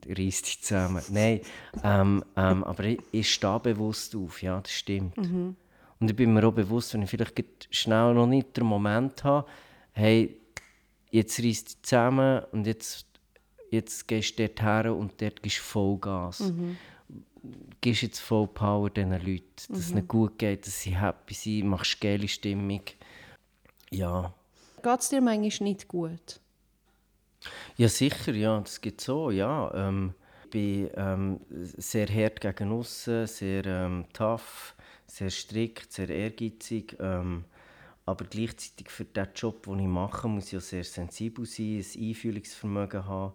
[0.07, 1.03] reiss dich zusammen.
[1.11, 1.41] Nein,
[1.83, 5.17] ähm, ähm, aber ich, ich stehe bewusst auf, ja, das stimmt.
[5.17, 5.57] Mhm.
[5.99, 9.47] Und ich bin mir auch bewusst, wenn ich vielleicht schnell noch nicht den Moment habe,
[9.93, 10.37] hey,
[11.11, 13.07] jetzt reiss dich zusammen und jetzt,
[13.71, 16.41] jetzt gehst du dort her und dort gehst du Vollgas.
[16.41, 16.77] Mhm.
[17.81, 19.77] Gibst jetzt voll Power diesen Leuten, dass mhm.
[19.77, 22.83] es ihnen gut geht, dass sie happy sind, machst geile Stimmung.
[23.91, 24.35] Ja.
[24.83, 26.41] Geht es dir manchmal nicht gut?
[27.77, 29.73] Ja, sicher, ja, das gibt so, ja.
[29.75, 34.75] Ähm, ich bin ähm, sehr hart gegen aussen, sehr ähm, tough,
[35.07, 36.97] sehr strikt, sehr ehrgeizig.
[37.01, 37.45] Ähm,
[38.05, 42.09] aber gleichzeitig für den Job, den ich mache, muss ich auch sehr sensibel sein, ein
[42.09, 43.35] Einfühlungsvermögen haben.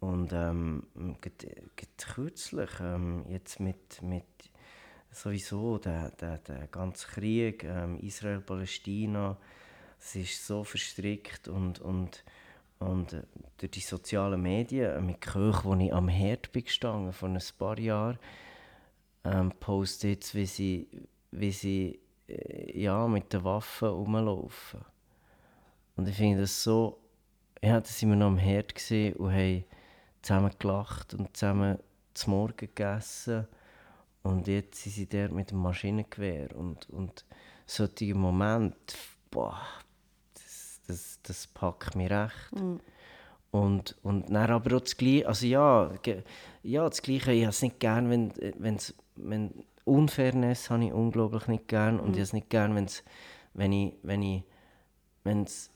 [0.00, 0.82] Und ähm,
[1.96, 4.24] kürzlich, ähm, jetzt mit, mit
[5.10, 9.36] sowieso der, der, der ganze Krieg, ähm, Israel-Palästina,
[9.98, 12.24] es ist so verstrickt und, und
[12.78, 13.22] und äh,
[13.58, 17.38] durch die sozialen Medien, äh, mit Köchen, wo ich am Herd bin gestanden, vor ein
[17.58, 18.18] paar Jahren,
[19.24, 20.88] ähm, poste jetzt, wie sie,
[21.30, 24.80] wie sie äh, ja, mit den Waffen rumlaufen.
[25.96, 26.98] Und ich finde das so,
[27.62, 28.74] ja, da sind wir noch am Herd
[29.16, 29.64] und haben
[30.22, 31.78] zusammen gelacht und zusammen
[32.14, 33.46] zum Morgen gegessen.
[34.22, 36.54] Und jetzt sind sie dort mit dem Maschinengewehr.
[36.56, 37.24] Und, und
[37.64, 38.96] solche Momente,
[39.30, 39.60] boah,
[40.86, 42.52] das, das packt mich recht.
[42.54, 42.80] Mhm.
[43.50, 45.90] Und, und dann aber auch das Gleiche, also ja,
[46.62, 51.46] ja das Gleiche, ich habe es nicht gern, wenn, wenn's, wenn Unfairness habe ich unglaublich
[51.46, 52.12] nicht gern und mhm.
[52.12, 53.02] ich habe es nicht gern, wenn's,
[53.54, 54.42] wenn ich, wenn ich,
[55.24, 55.70] wenn's,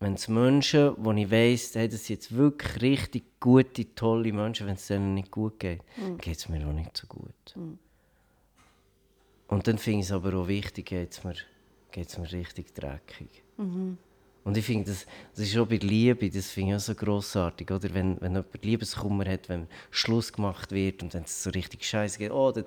[0.00, 4.66] wenn es Menschen, wo ich weiss, hey, das sind jetzt wirklich richtig gute, tolle Menschen,
[4.66, 6.18] wenn es denen nicht gut geht, mhm.
[6.18, 7.54] geht es mir auch nicht so gut.
[7.54, 7.78] Mhm.
[9.48, 11.34] Und dann finde ich es aber auch wichtig, geht es mir,
[11.94, 13.44] mir richtig dreckig.
[13.58, 13.98] Mhm.
[14.46, 17.68] Und ich finde, das, das ist auch bei Liebe, das finde ich auch so grossartig,
[17.68, 17.92] oder?
[17.92, 22.16] Wenn, wenn jemand Liebeskummer hat, wenn Schluss gemacht wird und dann es so richtig scheiße
[22.16, 22.64] geht, oh, der,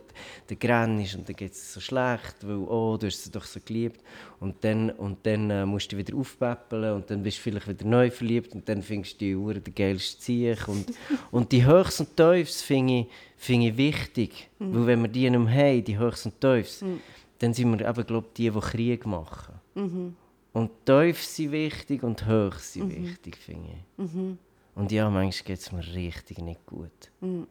[0.50, 3.46] der Grenn ist und dann geht es so schlecht, weil, oh, du hast sie doch
[3.46, 4.02] so geliebt.
[4.42, 7.86] Und dann, und dann äh, musst du wieder aufpäppeln und dann bist du vielleicht wieder
[7.86, 10.68] neu verliebt und dann findest du die Uhr der geilste Ziech.
[10.68, 10.92] Und,
[11.32, 14.76] und die Höchst und Tiefs finde ich, find ich wichtig, mhm.
[14.76, 17.00] weil wenn wir die nicht mehr haben, die Höchst und Tiefs, mhm.
[17.38, 19.54] dann sind wir eben, glaube die, die Krieg machen.
[19.76, 20.16] Mhm.
[20.60, 23.08] Und tief sind wichtig und hoch sind mhm.
[23.08, 24.14] wichtig, finde ich.
[24.14, 24.38] Mhm.
[24.76, 27.12] Und ja, manchmal geht es mir richtig nicht gut.
[27.22, 27.48] Mhm.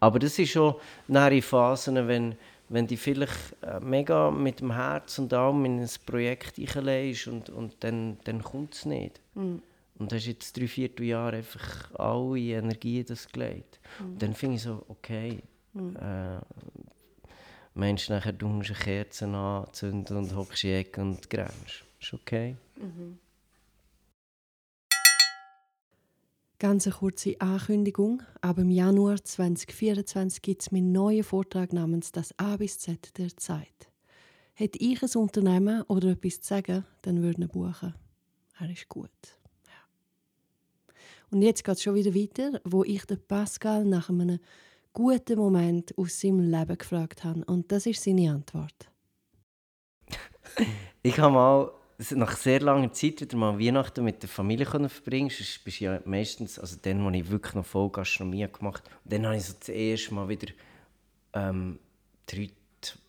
[0.00, 0.74] Aber das ist schon
[1.06, 2.34] in Phasen, wenn,
[2.68, 7.50] wenn du vielleicht äh, mega mit dem Herz und allem in ein Projekt einlegst und,
[7.50, 9.20] und dann, dann kommt es nicht.
[9.34, 9.62] Mhm.
[10.00, 13.78] Und hast jetzt drei, vier Jahre einfach alle Energie das gelegt.
[14.00, 14.06] Mhm.
[14.06, 15.38] Und dann finde ich so, okay,
[15.72, 15.94] mhm.
[15.94, 16.40] äh,
[17.74, 21.84] Mensch, nachher du musst eine Kerze anzünden und hockst in die Ecke und grenzt.
[22.00, 22.56] Ist okay.
[22.76, 23.18] Mhm.
[26.58, 28.22] Ganz eine kurze Ankündigung.
[28.42, 33.34] Ab im Januar 2024 gibt es meinen neuen Vortrag namens Das A bis Z der
[33.36, 33.90] Zeit.
[34.54, 37.94] Hätte ich ein Unternehmen oder etwas zu sagen, dann würde ich buchen.
[38.58, 39.10] Er ist gut.
[39.66, 40.92] Ja.
[41.30, 44.38] Und jetzt geht es schon wieder weiter, wo ich den Pascal nach einem
[44.92, 47.42] guten Moment aus seinem Leben gefragt habe.
[47.46, 48.90] Und das ist seine Antwort.
[51.02, 51.79] ich habe mal
[52.12, 56.58] nach sehr langer Zeit wieder mal Weihnachten mit der Familie verbringen Sonst bist ja meistens,
[56.58, 59.68] also dann, als ich wirklich noch voll Gastronomie gemacht habe, dann habe ich so das
[59.68, 60.52] erste Mal wieder
[61.34, 61.78] ähm,
[62.26, 62.50] drei,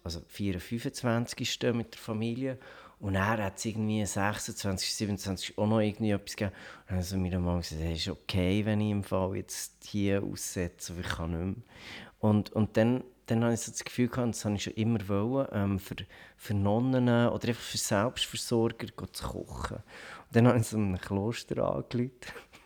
[0.04, 2.58] also 4, 25 mit der Familie.
[3.00, 6.56] Und er hat es irgendwie 26, 27 auch noch irgendwie etwas gegeben.
[6.88, 10.22] Und dann ich mir mal gesagt, es ist okay, wenn ich im Fall jetzt hier
[10.22, 11.66] aussetze, ich kann nicht mehr.
[12.20, 15.00] Und, und dann dann habe ich so das Gefühl gehabt, das habe ich schon immer
[15.08, 15.96] wollen, ähm, für,
[16.36, 19.78] für Nonnen oder einfach für Selbstversorger zu kochen.
[19.78, 22.12] Und dann habe ich so einem Kloster angerufen.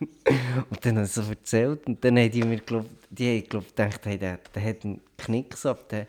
[0.70, 4.00] und dann habe ich so erzählt und dann haben die mir glaub, die haben, gedacht,
[4.04, 5.88] hey, der, der hat einen Knicks ab.
[5.88, 6.08] Der,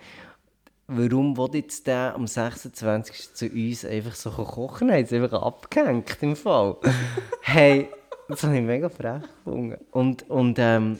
[0.87, 3.33] warum will jetzt der am 26.
[3.35, 4.89] zu uns einfach so kochen?
[4.89, 6.77] Er hat einfach abgehängt im Fall.
[7.41, 7.89] hey,
[8.27, 9.77] das habe ich mega frech gefunden.
[9.91, 10.97] Und, und ähm,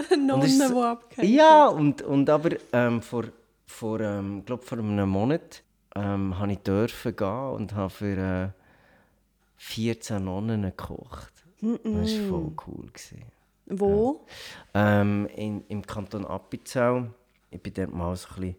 [0.18, 3.24] Nonnen, die abgehängt Ja, und, und aber ähm, vor,
[3.66, 5.62] vor, ähm, glaub, vor einem Monat
[5.94, 8.48] ähm, habe ich dürfen gehen und habe für äh,
[9.56, 11.32] 14 Nonnen gekocht.
[11.60, 12.00] Mm -mm.
[12.00, 12.86] Das war voll cool.
[12.86, 13.24] Gewesen.
[13.66, 14.26] Wo?
[14.74, 15.00] Ja.
[15.00, 17.10] Ähm, in, Im Kanton Appenzell.
[17.50, 18.56] Ich bin dort mal so ein bisschen,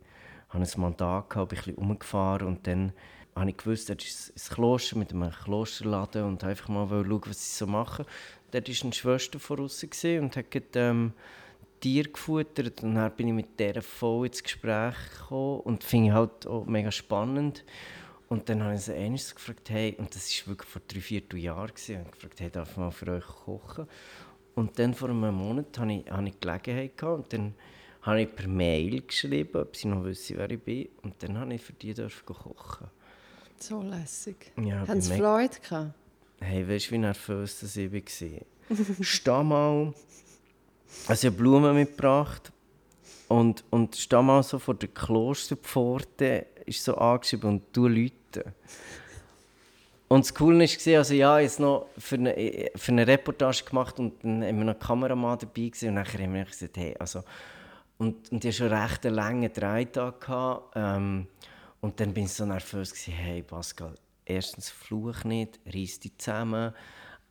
[0.49, 2.93] habe ein Mandat gehabt, bin ein bisschen umgefahren und dann
[3.35, 7.51] habe ich gewusst, dort ist ein Kloster mit einem Klosterladen und einfach mal schauen, was
[7.51, 8.05] sie so machen.
[8.51, 11.13] Dort war eine Schwester von uns und hat ähm,
[11.79, 12.83] Tier gefuttert.
[12.83, 16.65] Und dann bin ich mit der voll ins Gespräch gekommen und finde ich halt auch
[16.65, 17.65] mega spannend.
[18.29, 21.21] Und dann habe ich sie eines gefragt, hey, und das war wirklich vor drei, vier
[21.33, 23.87] Jahren, gewesen, und gefragt, hey, darf ich mal für euch kochen?
[24.55, 27.55] Und dann vor einem Monat hatte ich, hatte ich Gelegenheit gehabt, und dann
[28.03, 30.87] habe ich per Mail geschrieben, ob sie noch wissen, wer ich bin.
[31.03, 31.93] Und dann habe ich für die
[32.25, 32.87] kochen.
[33.59, 34.53] So lässig.
[34.57, 35.93] Ja, Haben Sie Freude gehabt?
[36.43, 38.01] Hey, weißt du, wie nervös das ich war?
[39.01, 39.93] Steh mal.
[41.07, 42.51] Also, ich habe Blumen mitgebracht.
[43.27, 48.53] Und, und steh mal so vor der Klosterpforte, ist so angeschrieben und du Leute.
[50.09, 54.21] Und das Coole war, also ja, habe noch für eine, für eine Reportage gemacht und
[54.21, 57.23] dann haben wir noch einen Kameramann dabei gewesen, und nachher haben wir gesagt, hey, also,
[57.97, 60.27] und, und ich hatte schon recht einen langen Drehtag.
[60.75, 61.27] Ähm,
[61.79, 66.73] und dann bin ich so nervös, gewesen, hey Pascal, erstens fluch nicht, reiss dich zusammen,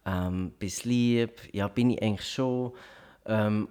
[0.04, 1.40] ähm, bist lieb.
[1.52, 2.72] Ja, bin ich eigentlich schon.
[3.26, 3.68] Ähm,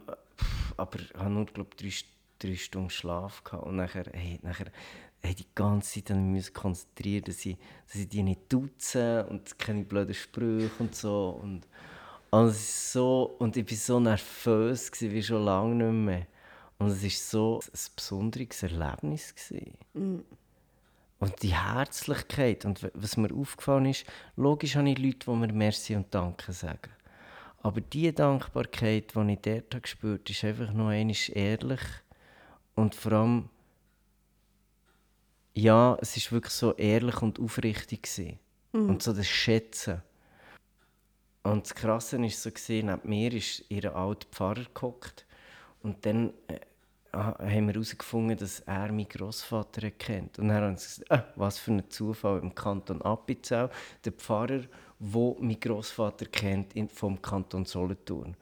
[0.78, 1.92] aber ich hatte nur, glaube drei,
[2.40, 3.44] drei Stunden Schlaf.
[3.44, 3.66] Gehabt.
[3.66, 4.72] Und nachher, hey, nachher
[5.22, 9.84] hey, die ganze Zeit müssen konzentrieren, dass ich, dass ich die nicht duze und keine
[9.84, 11.40] blöden Sprüche und so.
[11.42, 11.68] Und,
[12.32, 16.28] alles so, und ich war so nervös, gewesen, wie schon lange nicht mehr.
[16.78, 19.34] Und es war so ein besonderes Erlebnis.
[19.94, 20.20] Mm.
[21.20, 24.06] Und die Herzlichkeit und was mir aufgefallen ist,
[24.38, 26.92] logisch habe ich Leute, die mir Merci und Danke sagen.
[27.62, 31.82] Aber die Dankbarkeit, die ich dort gespürt habe, ist einfach nur einmal ehrlich
[32.76, 33.50] und vor allem,
[35.54, 38.08] ja, es ist wirklich so ehrlich und aufrichtig
[38.72, 38.90] Mhm.
[38.90, 40.02] Und so das Schätzen.
[41.44, 45.26] Und das Krasse war so, neben mir ist ihr alter Pfarrer gehockt
[45.82, 46.60] und dann äh,
[47.14, 50.40] haben wir herausgefunden, dass er meinen Großvater kennt.
[50.40, 53.70] Und dann haben sie gesagt, ah, was für ein Zufall im Kanton Appenzell,
[54.06, 54.62] der Pfarrer,
[55.00, 58.36] der meinen Großvater kennt vom Kanton Solothurn.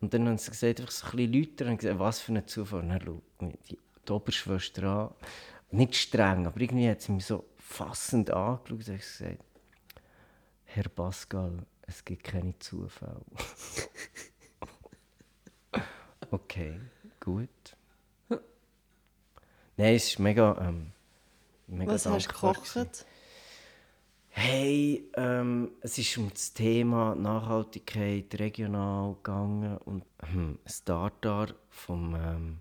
[0.00, 2.46] Und dann haben sie gesagt, einfach so ein bisschen Leute, und gesagt, was für ein
[2.46, 2.80] Zufall.
[2.80, 3.22] Und dann schaut
[4.08, 5.14] die Oberschwester an,
[5.70, 9.38] nicht streng, aber irgendwie hat sie mich so fassend angeschaut und gesagt,
[10.64, 13.24] Herr Pascal, es gibt keine Zufälle.
[16.30, 16.80] okay,
[17.20, 17.76] gut.
[19.76, 20.92] Nein, es ist mega, ähm,
[21.66, 22.82] mega Was hast du gewesen.
[22.84, 23.06] gekocht?
[24.28, 32.14] Hey, ähm, es ist um das Thema Nachhaltigkeit regional gegangen und hm, das Tartar vom
[32.14, 32.60] ähm,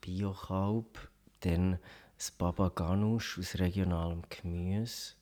[0.00, 1.08] Biokalb,
[1.40, 1.78] dann
[2.16, 5.14] das Baba Ganoush aus regionalem Gemüse,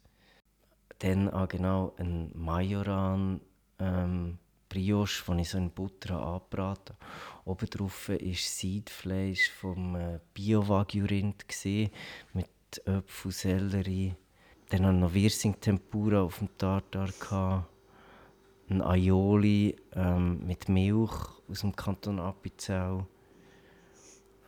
[1.00, 3.40] dann auch genau ein Majoran
[3.78, 4.38] ähm,
[4.74, 7.50] Brioche, den ich so in Butter angebraten habe.
[7.50, 11.44] Oben drauf war Seidfleisch vom äh, Bio-Wagyu-Rind
[12.32, 12.48] mit
[12.84, 14.14] Äpfel, Sellerie.
[14.70, 17.68] Dann hatte ich noch Wirsing-Tempura auf dem Tartar.
[18.68, 21.12] Ein Aioli ähm, mit Milch
[21.48, 23.04] aus dem Kanton Appenzell.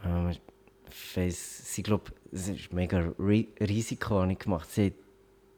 [0.02, 4.70] Ähm, ich weiss, sie glaub, es ist mega ri Risiko habe ich gemacht.
[4.70, 4.94] Sie hat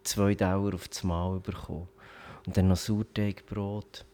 [0.03, 1.89] zwei Dauer auf das Mal bekommen.
[2.47, 4.05] Und dann noch Sauerteigbrot.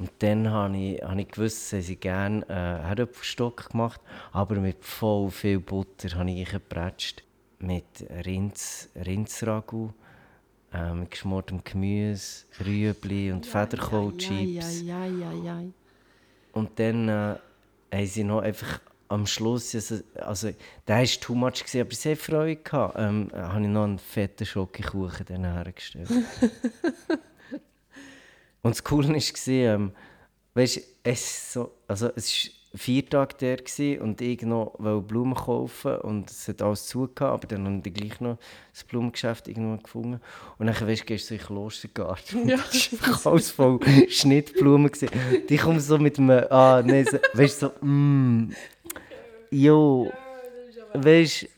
[0.00, 4.00] Und dann habe ich, habe ich gewusst, dass sie gerne äh, Herdöpfelstock gemacht
[4.32, 7.22] aber mit voll viel Butter habe ich gepratscht.
[7.58, 7.84] Mit
[8.24, 9.92] Rinds, Rindsragout,
[10.72, 14.80] äh, mit geschmortem Gemüse, Rüebli und Federkohlchips.
[14.80, 15.62] Ja, ja, ja, ja, ja.
[16.52, 17.36] Und dann äh,
[17.92, 20.50] haben sie noch einfach am Schluss, also, also
[20.88, 24.46] der war too much, gewesen, aber sehr Freude gehabt, ähm, habe ich noch einen fetten
[24.46, 26.08] Schokokuchen hergestellt.
[28.62, 29.92] Und das Coole war, ähm,
[30.54, 35.34] weißt, es, so, also, es war vier Tage der gewesen, und ich noch wollte Blumen
[35.34, 38.38] kaufen und es hat alles zugehört, aber dann habe ich gleich noch
[38.72, 40.20] das Blumengeschäft irgendwo gefunden.
[40.58, 42.56] Und dann weißt, gehst du so in den Klostergarten Ja.
[43.06, 44.90] und alles voll Schnittblumen.
[44.90, 45.10] Gewesen.
[45.48, 48.52] Die kommen so mit einem, ah, nein, so, weißt du, so, mm,
[49.50, 50.12] jo,
[50.94, 51.48] weißt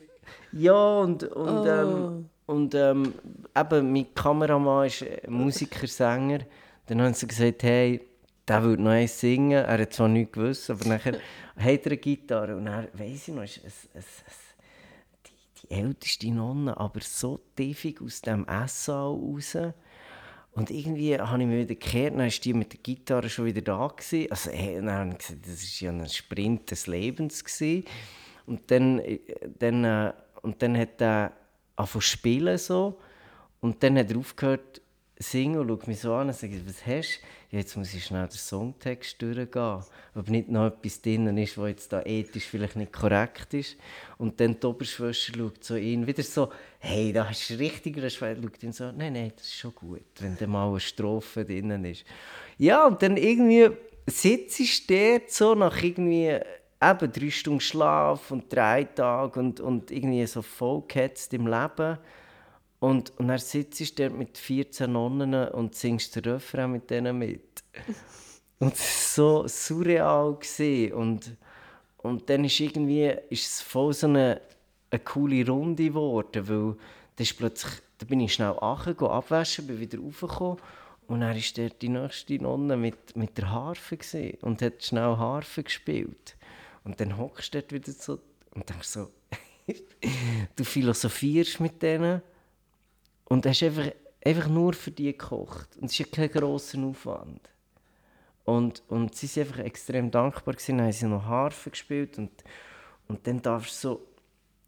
[0.53, 3.15] ja, und, und, ähm, und ähm,
[3.57, 6.41] eben, mein Kameramann ist äh, Musiker, Sänger.
[6.87, 8.01] Dann haben sie gesagt, hey,
[8.49, 9.65] der würde noch eins singen.
[9.65, 11.15] Er hat zwar nichts gewusst, aber nachher
[11.57, 12.57] hat er eine Gitarre.
[12.57, 14.37] Und dann, weiss ich noch, ist es, es, es,
[15.27, 19.57] die, die älteste Nonne, aber so tiefig aus dem Esssaal raus.
[20.55, 23.63] Und irgendwie habe ich mich wieder gekehrt, dann war die mit der Gitarre schon wieder
[23.63, 23.87] da.
[23.87, 24.31] Gewesen.
[24.31, 27.43] Also, hey, dann habe ich gesagt, das war ja ein Sprint des Lebens.
[27.43, 27.85] Gewesen.
[28.47, 29.21] Und dann, äh,
[29.59, 30.13] dann, äh,
[30.43, 31.33] und dann hat er
[31.77, 33.01] angefangen zu spielen so.
[33.61, 34.82] Und dann hat er aufgehört
[35.23, 37.57] zu singen und schaut mich so an und sagt, was hast du?
[37.57, 39.85] Jetzt muss ich schnell den Songtext durchgehen.
[40.15, 43.77] Ob nicht noch etwas drin ist, was jetzt da ethisch vielleicht nicht korrekt ist.
[44.17, 48.37] Und dann die Oberschwester schaut so ihn wieder so, hey, da hast du richtig Schwester.
[48.41, 51.85] Schaut ihn so, nein, nein, das ist schon gut, wenn da mal eine Strophe drin
[51.85, 52.05] ist.
[52.57, 53.71] Ja, und dann irgendwie
[54.07, 56.39] sitzt ich dort so nach irgendwie
[56.83, 61.99] eben drei Stunden Schlaf und drei Tage und, und irgendwie so vollgehetzt im Leben.
[62.83, 67.17] Und, und dann sitzt du dort mit 14 Nonnen und singst den Refrain mit denen
[67.17, 67.63] mit.
[68.59, 70.37] Und es war so surreal.
[70.93, 71.37] Und,
[71.99, 74.41] und dann ist irgendwie ist es voll so eine,
[74.91, 76.75] eine coole Runde geworden, weil
[77.15, 80.59] dann ist plötzlich, da bin ich schnell runtergegangen, abwaschen, bin wieder raufgekommen
[81.07, 85.17] und dann war dort die nächste Nonne mit, mit der Harfe gewesen und hat schnell
[85.17, 86.37] Harfe gespielt.
[86.83, 88.19] Und dann hockst du dort wieder so
[88.55, 89.09] und denkst so,
[90.57, 92.23] du philosophierst mit denen
[93.33, 93.91] und hast einfach,
[94.23, 95.79] einfach nur für die gekocht.
[95.79, 97.41] Und es ist ja kein grosser Aufwand.
[98.45, 102.31] Und, und sie waren einfach extrem dankbar, gewesen, dann haben sie noch Harfe gespielt und,
[103.09, 104.07] und dann darfst du so,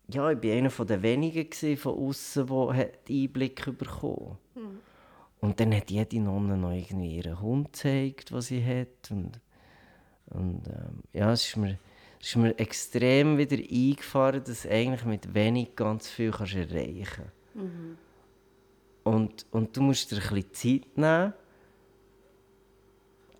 [0.09, 4.39] ja, ich war einer der wenigen gewesen von außen, der Einblick bekommen
[5.41, 9.11] Und dann hat jede Nonne noch irgendwie ihren Hund gezeigt, was sie hat.
[9.11, 9.41] Und,
[10.31, 11.79] und ähm, ja, es ist, mir,
[12.19, 17.99] es ist mir extrem wieder eingefahren, dass eigentlich mit wenig ganz viel kannst erreichen kannst.
[19.05, 21.35] Und, und du musst dir ein bisschen Zeit nehmen,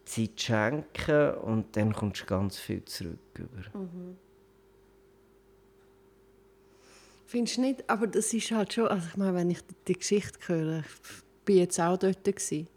[0.05, 3.19] Zeit schenken und dann kommst du ganz viel zurück.
[3.35, 3.89] Über.
[7.27, 7.91] Findest du nicht?
[7.91, 11.57] Aber das ist halt schon, also ich meine, wenn ich die Geschichte höre, ich bin
[11.57, 12.69] jetzt auch dort gewesen.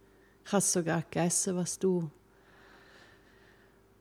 [0.46, 2.10] Ich habe es sogar gegessen, was du,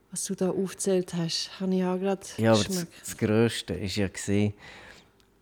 [0.09, 3.85] was du da aufgezählt hast, habe ich auch gerade Ja, aber das, das Grösste war
[3.85, 4.53] ja, gewesen,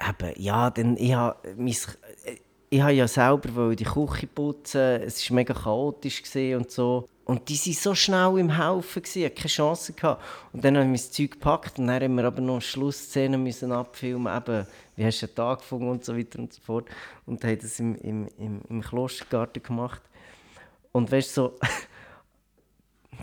[0.09, 1.75] eben, ja, denn ich habe mein,
[2.69, 6.23] ich habe ja selber die Küche putzen, es war mega chaotisch
[6.55, 7.07] und so.
[7.25, 9.93] Und die waren so schnell im Haufen, ich hatte keine Chance.
[9.93, 10.23] Gehabt.
[10.53, 14.35] Und dann habe ich mein Zeug gepackt und dann haben wir aber noch Schlussszenen abfilmen,
[14.35, 16.87] eben, wie hast du den Tag gefunden und so weiter und so fort.
[17.25, 20.01] Und haben das im, im, im, im Klostergarten gemacht.
[20.91, 21.59] Und weißt du, so,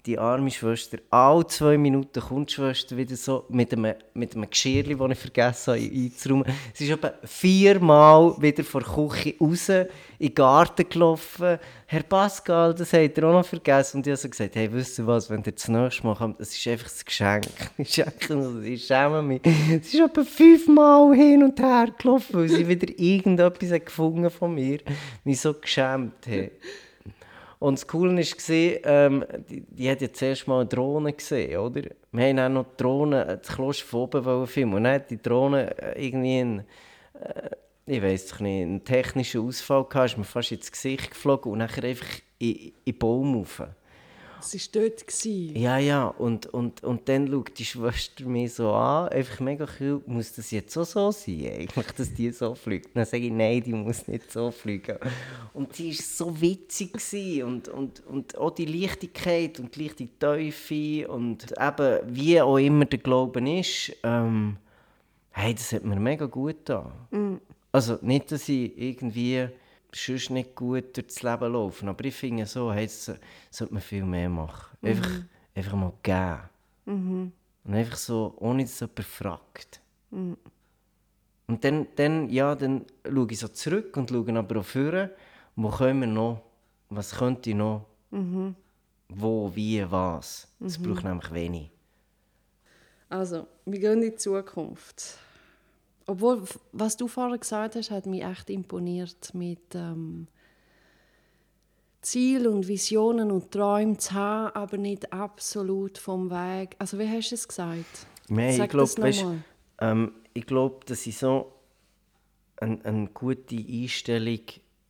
[0.07, 4.49] die arme Schwester, alle zwei Minuten kommt die Schwester wieder so mit einem, mit einem
[4.49, 6.45] Geschirr, das ich vergessen habe einzuräumen.
[6.75, 9.89] Sie ist etwa viermal wieder vor der Küche raus, in
[10.21, 11.59] den Garten gelaufen.
[11.87, 13.99] Herr Pascal, das habt ihr auch noch vergessen.
[13.99, 16.41] Und ich habe so gesagt, hey, wisst ihr was, wenn ihr das nächste Mal kommt,
[16.41, 17.47] das ist einfach ein Geschenk.
[18.65, 19.43] Ich schäme mich.
[19.45, 24.79] Sie ist etwa fünfmal hin und her gelaufen, weil sie wieder irgendetwas gefunden von mir,
[25.25, 26.51] mich so geschämt hat.
[27.63, 31.83] Und das Coole war, ähm, die, die hat ja zuerst mal eine Drohne gesehen, oder?
[32.11, 34.75] Wir haben auch noch die Drohne, äh, das Kloster von oben filmen.
[34.75, 36.59] Und dann hat die Drohne äh, irgendwie einen,
[37.21, 37.51] äh,
[37.87, 41.85] ich weiß nicht, einen technischen Ausfall gehabt, ist mir fast ins Gesicht geflogen und nachher
[41.85, 42.09] einfach
[42.41, 43.63] in, in den Baum rauf.
[44.43, 45.07] Es war dort.
[45.07, 45.57] Gewesen.
[45.57, 46.07] Ja, ja.
[46.07, 50.51] Und, und, und dann schaut die Schwester mich so an, einfach mega cool, muss das
[50.51, 52.97] jetzt so so sein, eigentlich, dass die so fliegt?
[52.97, 54.99] Dann sage ich, nein, die muss nicht so fliegen.
[55.55, 57.45] Und sie war so witzig gewesen.
[57.45, 62.85] und, und, und auch die Leichtigkeit und die leichte Teufel und eben, wie auch immer
[62.85, 64.57] der Glauben ist, ähm,
[65.31, 66.93] hey, das hat mir mega gut getan.
[67.11, 67.37] Mm.
[67.73, 69.49] Also nicht, dass ich irgendwie
[69.95, 71.89] sonst nicht gut durchs Leben laufen.
[71.89, 73.13] Aber ich finde so, hey, das
[73.51, 74.77] sollte man viel mehr machen.
[74.81, 74.89] Mhm.
[74.89, 75.11] Einfach,
[75.55, 76.41] einfach mal geben.
[76.87, 77.33] Mhm.
[77.65, 79.81] Und einfach so, ohne dass jemand fragt.
[80.11, 80.37] Mhm.
[81.47, 85.11] Und dann, dann, ja, dann schaue ich so zurück und schaue aber auch vor,
[85.57, 86.43] wo können wir noch,
[86.89, 88.55] was könnte ich noch, mhm.
[89.09, 90.49] wo, wie, was.
[90.59, 90.83] Das mhm.
[90.85, 91.71] braucht nämlich wenig.
[93.09, 95.19] Also, wir gehen in die Zukunft.
[96.13, 96.43] Obwohl,
[96.73, 100.29] was du vorher gesagt hast, hat mich echt imponiert mit ähm,
[102.03, 106.77] Ziel und Visionen und Träumen zu haben, aber nicht absolut vom Weg.
[106.79, 108.07] Also wie hast du es gesagt?
[108.29, 109.43] Nein, Sag ich glaube,
[109.81, 111.51] ähm, ich glaube, dass ich so
[112.59, 114.41] eine, eine gute Einstellung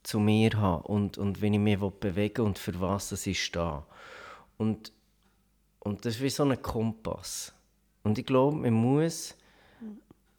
[0.02, 3.84] zu mir habe und, und wenn ich mich bewegen und für was ich stehe.
[4.58, 4.90] Und,
[5.78, 7.54] und das ist wie so ein Kompass.
[8.02, 9.36] Und ich glaube, man muss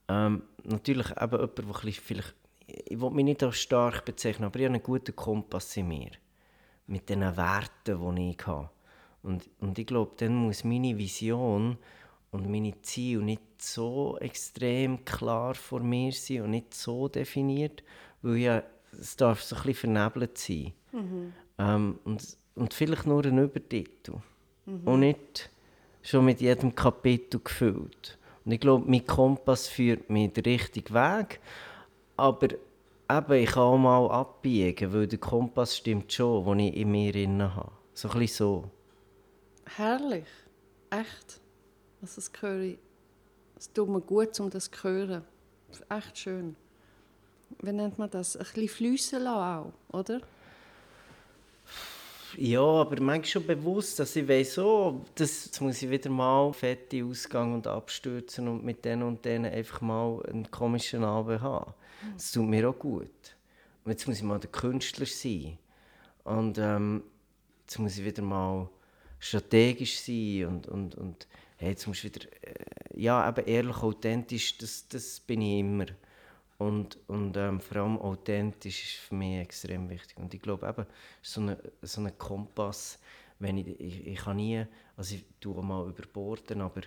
[0.08, 2.36] ähm, natürlich eben jemand, der vielleicht,
[2.68, 6.12] ich will mich nicht als stark bezeichnen, aber ich habe einen guten Kompass in mir.
[6.88, 8.70] Mit den Werten, die ich habe.
[9.22, 11.78] Und, und ich glaube, dann muss meine Vision
[12.32, 17.84] und meine Ziele nicht so extrem klar vor mir sein und nicht so definiert,
[18.22, 20.74] weil ja, es darf so ein bisschen vernebelt sein.
[20.92, 21.34] Mhm.
[21.58, 24.16] Ähm, und, und vielleicht nur ein Übertitel.
[24.66, 24.88] Mhm.
[24.88, 25.50] Und nicht
[26.02, 28.18] schon mit jedem Kapitel gefüllt.
[28.46, 31.40] Und ich glaube, mein Kompass führt mich den richtigen Weg.
[32.18, 36.92] Aber eben, ich kann auch mal abbiegen, weil der Kompass stimmt schon, den ich in
[36.92, 37.72] mir drin habe.
[37.94, 38.72] So ein bisschen so.
[39.76, 40.28] Herrlich.
[40.90, 41.42] Echt.
[42.02, 42.76] Also das höre.
[43.58, 45.24] Es tut mir gut, um das zu hören.
[45.90, 46.56] Echt schön.
[47.62, 48.36] Wie nennt man das?
[48.36, 50.22] Ein bisschen fliessen lassen auch, oder?
[52.38, 56.52] Ja, aber manchmal schon bewusst, dass ich weiß, oh, das, jetzt muss ich wieder mal
[56.52, 61.74] fette Ausgang und abstürzen und mit denen und denen einfach mal einen komischen Abend haben.
[62.16, 63.36] Das tut mir auch gut.
[63.84, 65.60] Und jetzt muss ich mal der Künstler sein.
[66.24, 67.04] Und ähm,
[67.62, 68.68] jetzt muss ich wieder mal
[69.20, 71.28] strategisch sein und, und, und
[71.58, 75.86] hey, jetzt muss ich wieder, äh, ja, eben ehrlich, authentisch, das, das bin ich immer.
[76.58, 80.18] Und, und ähm, vor allem authentisch ist für mich extrem wichtig.
[80.18, 80.86] Und ich glaube eben,
[81.22, 83.00] so ein so eine Kompass,
[83.40, 86.82] wenn ich, ich, ich kann nie, also ich tue mal überborden, aber,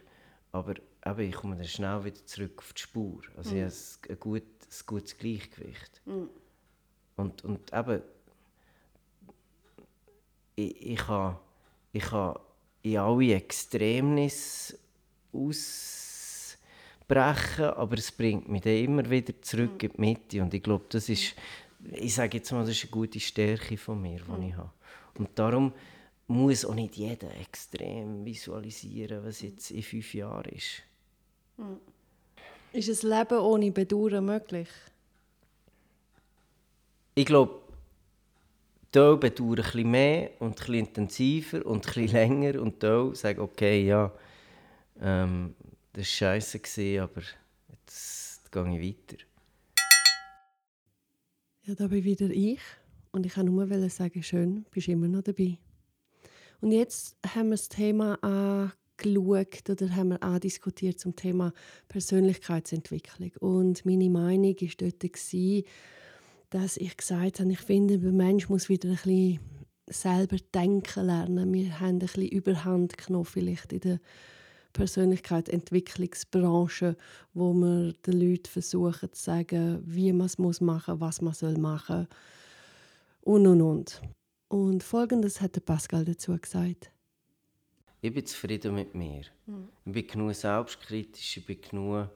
[0.52, 3.22] aber eben, ich komme dann schnell wieder zurück auf die Spur.
[3.36, 3.66] Also mhm.
[3.66, 6.00] ich habe ein, gut, ein gutes Gleichgewicht.
[6.06, 6.30] Mhm.
[7.16, 8.02] Und, und eben,
[10.54, 11.38] ich, ich habe
[11.96, 12.38] ich ha
[12.82, 14.78] in alle Extremnisse
[15.32, 16.05] aus
[17.08, 20.84] brechen, aber es bringt mich dann immer wieder zurück in die Mitte und ich glaube,
[20.88, 21.34] das ist,
[21.92, 24.48] ich sage jetzt mal, das ist eine gute Stärke von mir, die mhm.
[24.48, 24.70] ich habe.
[25.18, 25.72] Und darum
[26.28, 30.82] muss auch nicht jeder extrem visualisieren, was jetzt in fünf Jahren ist.
[31.56, 31.78] Mhm.
[32.72, 34.68] Ist ein Leben ohne Bedauern möglich?
[37.14, 37.60] Ich glaube,
[38.92, 43.14] da bedauern ein bisschen mehr und ein bisschen intensiver und ein bisschen länger und da
[43.14, 44.12] sagen, okay, ja,
[45.00, 45.54] ähm,
[45.96, 47.22] das war scheiße, aber
[47.70, 49.24] jetzt gehe ich weiter.
[51.64, 52.60] Ja, da bin wieder ich.
[53.12, 55.56] Und ich kann nur sagen, schön, bist immer noch dabei.
[56.60, 61.54] Und jetzt haben wir das Thema angeschaut oder haben wir andiskutiert zum Thema
[61.88, 63.32] Persönlichkeitsentwicklung.
[63.40, 65.02] Und meine Meinung war dort,
[66.50, 69.40] dass ich gesagt habe, ich finde, der Mensch muss wieder ein bisschen
[69.88, 71.54] selber denken lernen.
[71.54, 74.00] Wir haben ein bisschen Überhand genommen vielleicht in der
[74.76, 76.96] Persönlichkeitsentwicklungsbranche,
[77.32, 81.56] wo man den Leuten versuchen zu sagen, wie man es machen muss, was man soll
[81.56, 82.08] machen
[83.22, 84.02] und und und.
[84.48, 86.90] Und folgendes hat Pascal dazu gesagt.
[88.00, 89.22] ich bin zufrieden mit mir.
[89.46, 89.68] Mhm.
[89.86, 92.08] Ich bin genug selbstkritisch, ich bin genug,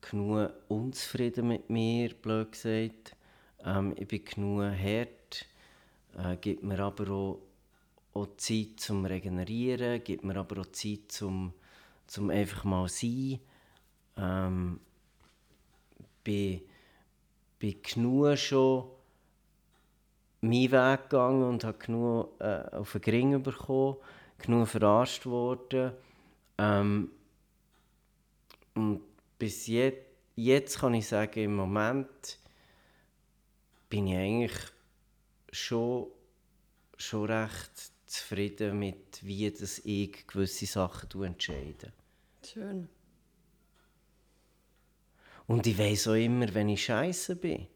[0.00, 3.16] genug unzufrieden mit mir, blöd gesagt.
[3.64, 5.46] Ähm, ich bin genug hart,
[6.16, 7.42] äh, gibt mir aber auch,
[8.14, 11.52] auch Zeit zum Regenerieren, gibt mir aber auch Zeit zum,
[12.06, 13.40] zum einfach mal sein.
[14.16, 14.80] Ähm,
[16.24, 16.62] bin,
[17.58, 18.88] bin genug schon
[20.42, 23.96] meinen Weg gegangen und habe genug äh, auf den Gring bekommen,
[24.38, 25.92] genug verarscht worden.
[26.58, 27.10] Ähm,
[28.74, 29.00] und
[29.38, 30.06] bis jetzt,
[30.36, 32.38] jetzt kann ich sagen, im Moment
[33.88, 34.58] bin ich eigentlich
[35.52, 36.08] schon,
[36.96, 41.92] schon recht zufrieden mit, wie das ich gewisse Sachen entscheide.
[42.44, 42.88] Schön.
[45.46, 47.66] Und ich weiß auch immer, wenn ich scheiße bin.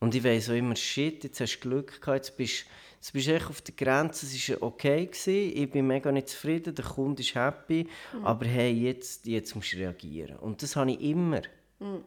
[0.00, 3.26] Und ich weiß auch immer, shit, jetzt hast du Glück gehabt, jetzt bist, jetzt bist
[3.26, 6.84] du echt auf der Grenze, es war okay, gewesen, ich bin mega nicht zufrieden, der
[6.84, 8.24] Kunde ist happy, mhm.
[8.24, 10.36] aber hey, jetzt, jetzt musst du reagieren.
[10.36, 11.42] Und das habe ich immer.
[11.78, 12.04] Mhm.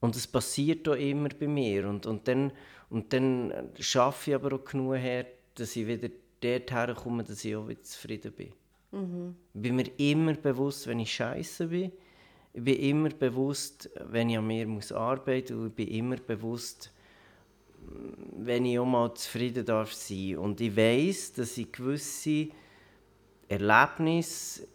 [0.00, 1.88] Und das passiert auch immer bei mir.
[1.88, 2.52] Und, und dann,
[2.90, 6.08] und dann schaffe ich aber auch genug her, dass ich wieder
[6.40, 8.52] dort herkomme, dass ich auch wieder zufrieden bin.
[8.92, 9.36] Mhm.
[9.54, 11.92] Ich bin mir immer bewusst, wenn ich scheiße bin.
[12.52, 15.68] Ich bin immer bewusst, wenn ich an mir muss arbeiten muss.
[15.68, 16.92] Ich bin immer bewusst,
[18.38, 20.38] wenn ich auch mal zufrieden darf sein.
[20.38, 22.48] Und ich weiß, dass ich gewisse
[23.48, 24.66] Erlebnisse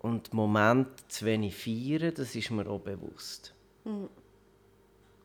[0.00, 3.54] und Momente zu wenig feiere, das ist mir auch bewusst.
[3.84, 4.08] Mhm.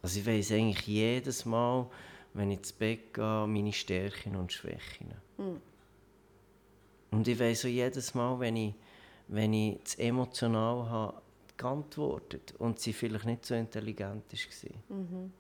[0.02, 1.88] Also ich weiß eigentlich jedes Mal,
[2.34, 5.14] wenn ich ins Bett gehe, meine Stärken und Schwächen.
[5.38, 5.62] Mhm.
[7.12, 8.74] Und ich weiß auch jedes Mal, wenn ich,
[9.28, 11.22] wenn ich zu emotional habe,
[11.58, 14.98] geantwortet und sie vielleicht nicht so intelligent war.
[14.98, 15.32] Mhm.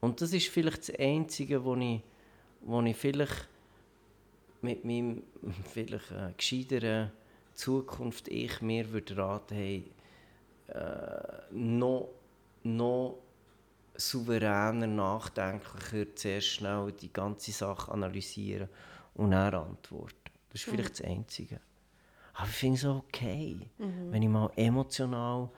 [0.00, 2.00] Und das ist vielleicht das Einzige, wo ich,
[2.60, 3.48] wo ich vielleicht
[4.62, 5.22] mit meinem
[5.72, 7.10] vielleicht äh, gescheiteren
[7.54, 9.84] Zukunft ich mir würde raten, hey,
[10.68, 12.10] äh, noch,
[12.62, 13.18] noch
[13.98, 18.68] souveräner, nachdenklicher, zuerst schnell die ganze Sache analysieren
[19.14, 20.14] und dann antworten.
[20.50, 21.60] Das ist vielleicht das Einzige.
[22.34, 24.12] Aber ich finde es okay, mhm.
[24.12, 25.48] wenn ich mal emotional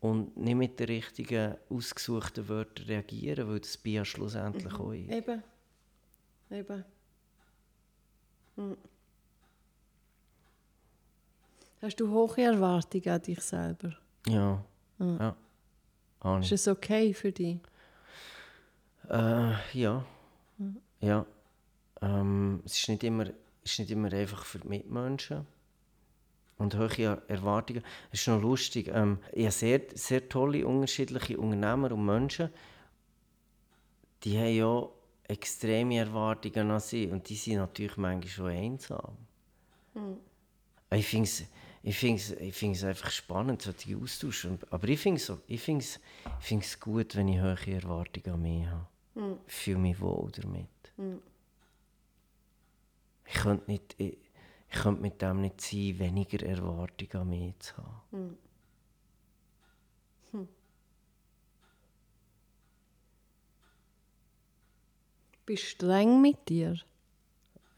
[0.00, 4.80] und nicht mit den richtigen ausgesuchten Wörtern reagieren, weil das bin ja schlussendlich mhm.
[4.80, 5.08] auch ich.
[5.08, 5.42] Eben.
[6.50, 6.84] Eben.
[8.56, 8.76] Mhm.
[11.80, 13.92] Hast du hohe Erwartungen an dich selber?
[14.26, 14.62] Ja.
[14.98, 15.18] Mhm.
[15.20, 16.38] ja.
[16.40, 17.58] Ist es okay für dich?
[19.08, 20.04] Äh, ja.
[20.58, 20.76] Mhm.
[21.00, 21.26] Ja.
[22.02, 23.26] Ähm, es ist nicht, immer,
[23.64, 25.46] ist nicht immer einfach für die Mitmenschen
[26.58, 27.82] und hohe Erwartungen.
[28.12, 28.88] Es ist noch lustig.
[28.92, 32.50] Ähm, ich habe sehr, sehr tolle, unterschiedliche Unternehmer und Menschen,
[34.24, 34.88] die haben ja
[35.28, 39.16] extreme Erwartungen an sie und die sind natürlich manchmal schon einsam.
[39.94, 40.16] Mhm.
[40.90, 41.44] Ich finde es
[41.82, 44.48] ich find's, ich find's einfach spannend, so die Austausch.
[44.70, 46.00] Aber ich finde es ich find's,
[46.40, 48.86] ich find's gut, wenn ich hohe Erwartungen an mich habe.
[49.18, 49.38] Mhm.
[49.46, 50.68] Ich fühle mich wohl damit.
[50.96, 51.20] Mhm.
[53.26, 53.94] Ich könnte nicht...
[53.98, 54.16] Ich,
[54.70, 58.02] ich könnte mit dem nicht sein, weniger Erwartungen an mich zu haben.
[58.10, 58.38] Hm.
[60.32, 60.48] Hm.
[65.46, 66.76] Bist streng mit dir?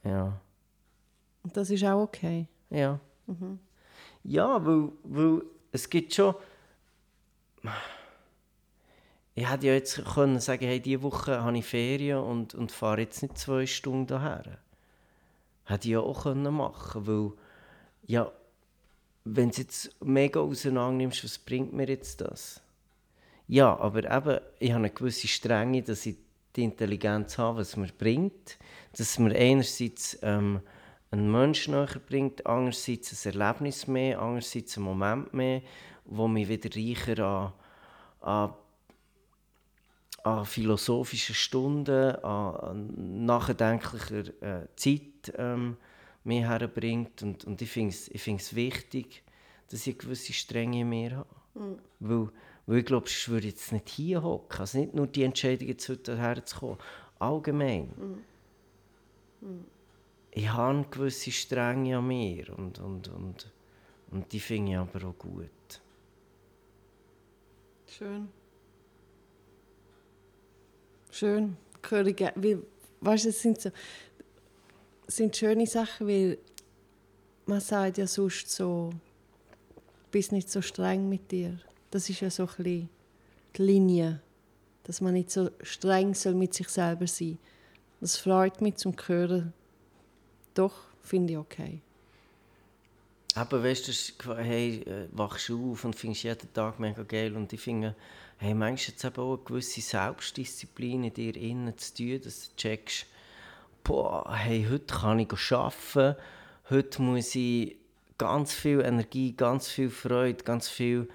[0.02, 0.40] Ja.
[1.44, 2.48] Und das ist auch okay?
[2.70, 2.98] Ja.
[3.26, 3.60] Mhm.
[4.24, 6.34] Ja, weil, weil es gibt schon...
[9.34, 13.00] Ich hätte ja jetzt können sagen, hey, diese Woche habe ich Ferien und, und fahre
[13.00, 14.58] jetzt nicht zwei Stunden daher.
[15.64, 17.32] Hätte ich ja auch machen können, weil,
[18.06, 18.30] ja,
[19.24, 22.60] wenn du jetzt mega auseinander nimmst, was bringt mir jetzt das?
[23.46, 26.16] Ja, aber eben, ich habe eine gewisse Strenge, dass ich
[26.56, 28.58] die Intelligenz habe, was mir bringt.
[28.96, 30.60] Dass mir einerseits ähm,
[31.10, 35.62] einen Menschen näher bringt, andererseits ein Erlebnis mehr, andererseits einen Moment mehr,
[36.04, 37.52] wo mich wieder reicher an,
[38.20, 38.54] an
[40.24, 45.76] an philosophischen Stunden, an, nachdenklicher äh, Zeit ähm,
[46.24, 47.22] mir herbringt.
[47.22, 49.22] Und, und ich finde es ich wichtig,
[49.70, 51.28] dass ich gewisse Strenge mir habe.
[51.54, 51.78] Mhm.
[52.00, 52.28] Weil,
[52.66, 54.60] weil ich glaube, ich würde jetzt nicht hier hocken.
[54.60, 56.78] Also nicht nur die Entscheidung, jetzt heute herzukommen.
[57.18, 57.92] Allgemein.
[57.96, 59.48] Mhm.
[59.48, 59.64] Mhm.
[60.32, 62.56] Ich habe eine gewisse Strenge an mir.
[62.56, 63.52] Und, und, und,
[64.10, 65.50] und die finde ich aber auch gut.
[67.86, 68.28] Schön.
[71.10, 71.56] Schön.
[71.88, 72.06] Höre
[72.36, 72.62] weil,
[73.00, 73.70] weißt, es sind, so,
[75.06, 76.38] sind schöne Sachen, weil
[77.46, 81.58] man sagt ja sonst so, du bist nicht so streng mit dir.
[81.90, 82.88] Das ist ja so ein bisschen
[83.56, 84.20] die Linie,
[84.84, 87.38] dass man nicht so streng soll mit sich selber sein.
[88.00, 89.52] Das freut mich zum Hören.
[90.54, 91.80] Doch, finde ich okay.
[93.34, 97.36] Aber weißt du, hey, äh, wachst du auf und findest jeden Tag mega geil.
[97.36, 97.94] Und ich finde,
[98.40, 102.56] hey, manchmal hat es auch eine gewisse Selbstdisziplin in dir innen zu tun, dass du
[102.56, 103.04] checkst,
[103.84, 106.16] boah, hey, heute kann ich arbeiten,
[106.70, 107.76] heute muss ich
[108.16, 111.10] ganz viel Energie, ganz viel Freude, ganz viel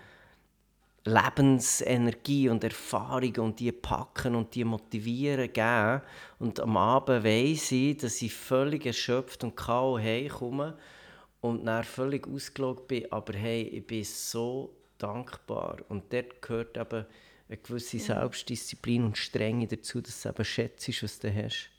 [1.04, 6.02] Lebensenergie und Erfahrung und die packen und die motivieren geben.
[6.38, 10.78] Und am Abend weiss ich, dass ich völlig erschöpft und kaum heimkomme
[11.42, 13.12] und dann völlig ausgelogen bin.
[13.12, 15.80] Aber hey, ich bin so dankbar.
[15.90, 17.06] Und dort gehört eben
[17.48, 21.70] eine gewisse Selbstdisziplin und Strenge dazu, dass du eben schätzt, was du hast.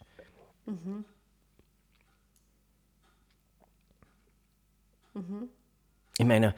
[0.66, 1.04] Mhm.
[5.14, 5.48] Mhm.
[6.18, 6.54] Ich meine,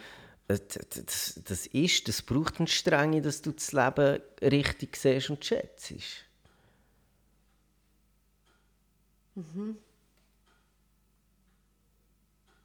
[0.47, 5.45] das, das, das, ist, das braucht eine Strenge, dass du das Leben richtig siehst und
[5.45, 5.93] schätzt.
[9.35, 9.79] Mhm.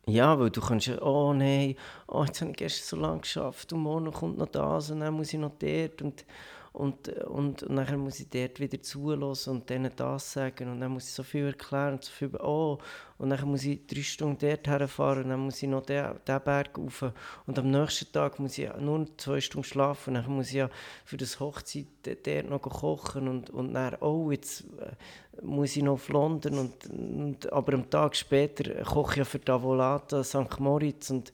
[0.05, 1.75] Ja, weil du kannst ja, oh nein,
[2.07, 5.13] oh, jetzt habe ich gestern so lange geschafft und morgen kommt noch das und dann
[5.13, 6.25] muss ich noch dort und
[6.73, 10.91] und, und, und dann muss ich dort wieder zulassen und denen das sagen und dann
[10.91, 12.79] muss ich so viel erklären und so viel, oh,
[13.19, 16.75] und dann muss ich drei Stunden dort herfahren und dann muss ich noch den Berg
[16.75, 17.05] rauf
[17.45, 20.69] und am nächsten Tag muss ich nur zwei Stunden schlafen und dann muss ich ja
[21.05, 25.93] für das Hochzeit dort noch kochen und, und dann, oh, jetzt äh, muss ich noch
[25.93, 30.59] auf London und, und aber am Tag später koche ich ja für Tavolata St.
[30.59, 31.31] Moritz und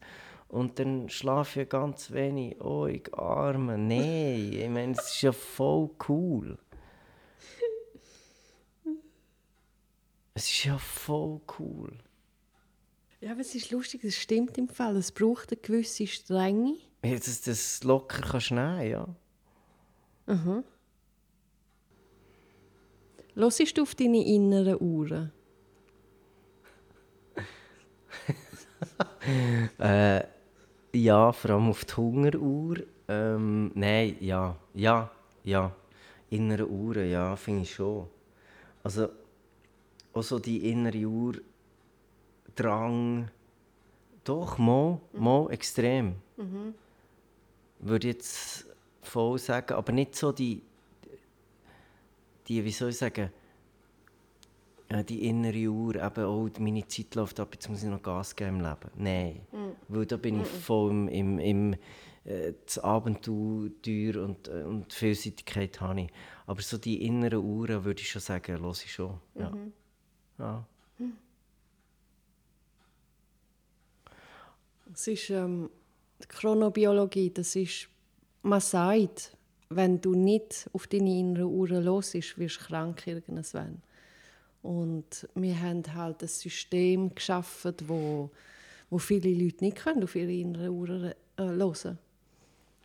[0.50, 2.60] und dann schlafe ich ganz wenig.
[2.60, 3.78] Oh, ich arme.
[3.78, 6.58] Nein, ich meine, es ist ja voll cool.
[10.34, 11.98] Es ist ja voll cool.
[13.22, 14.96] Ja, aber es ist lustig, es stimmt im Fall.
[14.96, 16.78] Es braucht eine gewisse Strenge.
[17.04, 19.08] Ja, dass das locker kannst nehmen, ja.
[20.26, 20.64] Mhm.
[23.36, 25.32] Hörst du auf deine inneren Uhren?
[29.78, 30.24] äh,
[30.94, 32.78] ja, vor allem auf die Hungeruhr.
[33.08, 35.10] Ähm, nein, ja, ja,
[35.44, 35.72] ja.
[36.30, 38.08] Innere Uhren, ja, finde ich schon.
[38.84, 39.10] Also,
[40.14, 41.36] auch so die innere Uhr,
[42.56, 43.30] Drang,
[44.24, 45.24] doch, mal, mhm.
[45.24, 46.16] mal extrem.
[46.38, 46.74] Mhm.
[47.80, 48.66] Würde jetzt
[49.02, 50.62] voll sagen, aber nicht so die,
[52.48, 53.32] die wie soll ich sagen,
[54.92, 58.36] ja, die innere Uhr, eben auch meine Zeit läuft ab, jetzt muss ich noch Gas
[58.36, 58.92] geben im Leben.
[58.96, 59.76] Nein, mhm.
[59.88, 61.76] weil da bin ich voll im, im, im
[62.26, 66.12] äh, das Abenteuer und, äh, und die Vielseitigkeit habe ich.
[66.48, 69.20] Aber so die inneren Uhren würde ich schon sagen, höre ich schon.
[69.36, 69.52] Ja.
[69.52, 69.74] Mhm.
[70.40, 70.66] ja.
[74.92, 75.70] Es ist ähm,
[76.22, 77.88] die Chronobiologie, das ist,
[78.42, 79.38] man sagt,
[79.70, 83.84] wenn du nicht auf deine inneren Uhren hörst, wirst du krank irgendwann.
[84.62, 88.30] Und wir haben halt ein System geschaffen, wo,
[88.90, 91.98] wo viele Leute nicht können, auf ihre inneren Uhren äh, hören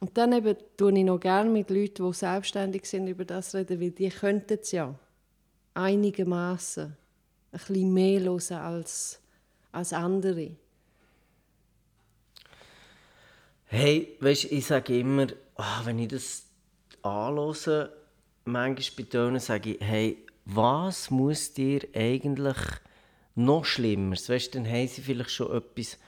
[0.01, 3.81] Und dann eben tue ich noch gerne mit Leuten, die selbstständig sind, über das reden,
[3.81, 4.95] weil die könnten es ja
[5.75, 6.97] einigermaßen ein
[7.51, 9.21] bisschen mehr hören als,
[9.73, 10.53] als andere.
[13.67, 16.45] Hey, weißt, ich sage immer, oh, wenn ich das
[17.03, 17.93] anhöre,
[18.45, 22.57] manchmal bei Tönen sage ich, hey, was muss dir eigentlich
[23.35, 24.29] noch Schlimmeres?
[24.29, 25.99] Weißt, dann haben sie vielleicht schon etwas,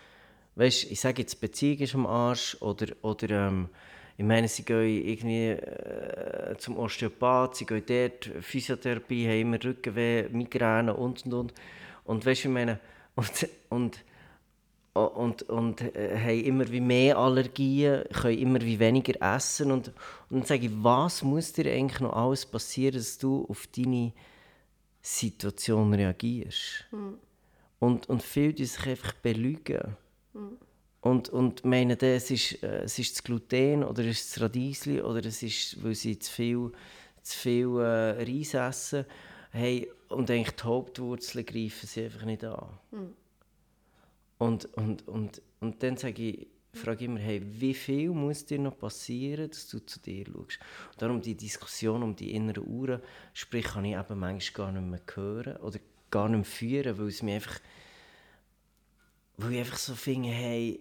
[0.56, 3.68] weißt, ich sage jetzt, Beziehung ist am Arsch oder, oder ähm,
[4.18, 10.28] ich meine, sie gehen irgendwie äh, zum Osteopath, sie gehen dort, Physiotherapie, haben immer Rückenweh,
[10.30, 11.54] Migräne und und und.
[12.04, 12.80] Und weißt du, ich meine,
[13.14, 14.04] und, und
[15.04, 19.70] und, und äh, haben immer wie mehr Allergien, können immer wie weniger essen.
[19.70, 19.88] Und,
[20.30, 24.12] und dann sage ich, was muss dir eigentlich noch alles passieren, dass du auf deine
[25.02, 26.86] Situation reagierst?
[26.90, 27.18] Mhm.
[27.78, 29.96] Und, und viele die sich einfach belügen.
[30.32, 30.58] Mhm.
[31.02, 35.00] Und, und meinen, es ist, äh, es ist das Gluten oder es ist das Radiesli
[35.00, 36.72] oder es ist, weil sie zu viel,
[37.22, 39.04] zu viel äh, Reis essen.
[39.52, 42.68] Hey, und eigentlich die Hauptwurzeln greifen sie einfach nicht an.
[42.90, 43.25] Mhm.
[44.38, 48.58] Und, und, und, und dann sage ich, frage ich immer, hey, wie viel muss dir
[48.58, 50.58] noch passieren, dass du zu dir schaust?
[50.92, 53.00] Und darum die Diskussion um die inneren Uhren,
[53.32, 55.78] sprich, kann ich eben manchmal gar nicht mehr hören oder
[56.10, 57.58] gar nicht mehr führen, weil es mir einfach,
[59.38, 60.80] weil ich einfach so finde, hey,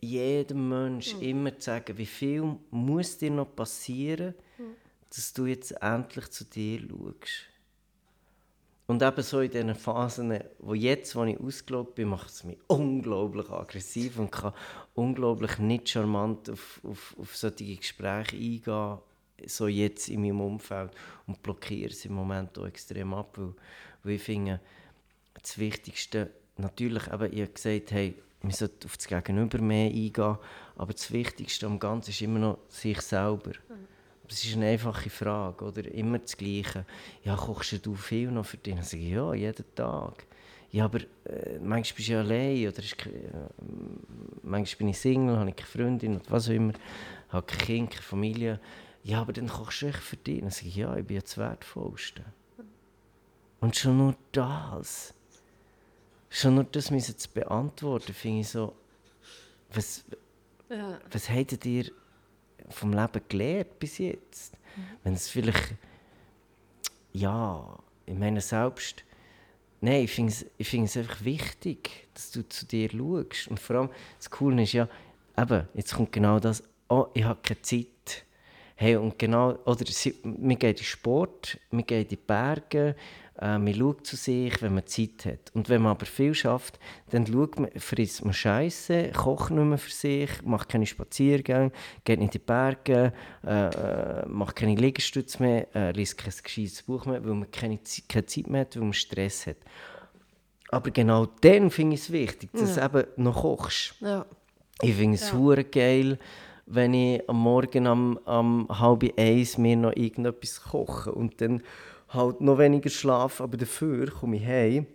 [0.00, 1.22] jedem Mensch mhm.
[1.22, 4.74] immer zu sagen, wie viel muss dir noch passieren, mhm.
[5.08, 7.53] dass du jetzt endlich zu dir schaust.
[8.86, 12.58] Und eben so in diesen Phasen, wo jetzt, wo ich ausgelaugt bin, macht es mich
[12.66, 14.52] unglaublich aggressiv und kann
[14.94, 18.98] unglaublich nicht charmant auf, auf, auf solche Gespräche eingehen,
[19.46, 20.90] so jetzt in meinem Umfeld
[21.26, 23.54] und blockiere es im Moment auch extrem ab, weil,
[24.02, 24.60] weil ich finde,
[25.40, 30.38] das Wichtigste natürlich, eben, ich habe gesagt, hey, man sollte auf das Gegenüber mehr eingehen,
[30.76, 33.52] aber das Wichtigste am Ganzen ist immer noch sich selber.
[34.28, 35.84] Es ist eine einfache Frage, oder?
[35.92, 36.86] Immer das Gleiche.
[37.24, 38.74] Ja, kochst du viel noch für dich?
[38.74, 40.24] Dann sage ich, ja, jeden Tag.
[40.72, 43.10] Ja, aber äh, manchmal bist du ja allein, oder ist, äh,
[44.42, 46.72] manchmal bin ich Single, habe ich keine Freundin, oder was auch immer,
[47.28, 48.60] habe kein Kind, keine Familie.
[49.04, 50.40] Ja, aber dann kochst du echt für dich.
[50.40, 52.24] Dann sage ich, ja, ich bin ja das Wertvollste.
[53.60, 55.14] Und schon nur das,
[56.30, 58.74] schon nur das müssen zu beantworten, finde ich so,
[59.72, 60.04] was,
[60.70, 60.98] Ja.
[61.10, 61.90] was hättet ihr
[62.68, 64.56] vom Leben gelernt bis jetzt?
[65.02, 65.74] Wenn es vielleicht,
[67.12, 69.04] ja, ich meine selbst,
[69.80, 73.48] nein, ich finde es, ich finde es einfach wichtig, dass du zu dir schaust.
[73.48, 74.88] Und vor allem, das Coole ist ja,
[75.38, 78.24] eben, jetzt kommt genau das, oh, ich habe keine Zeit.
[78.76, 82.96] Hey, und genau, oder sie, wir gehen in den Sport, wir gehen in die Berge,
[83.40, 85.50] äh, man schaut zu sich, wenn man Zeit hat.
[85.54, 86.78] Und wenn man aber viel schafft,
[87.10, 91.72] dann schaut man, frisst man Scheiße, kocht nicht mehr für sich, macht keine Spaziergänge,
[92.04, 93.12] geht nicht in die Berge,
[93.46, 97.82] äh, äh, macht keine Liegestütze mehr, äh, liest kein gescheites Buch mehr, weil man keine,
[97.82, 99.56] Zeit- keine Zeit mehr hat, weil man Stress hat.
[100.70, 103.94] Aber genau dann finde ich es wichtig, dass du eben noch kochst.
[104.00, 104.26] Ja.
[104.82, 106.18] Ich finde es hure geil,
[106.66, 111.62] wenn ich am Morgen am, am halb eins mir noch irgendetwas koche und dann
[112.14, 114.86] halt noch weniger schlafen, aber dafür komme ich heim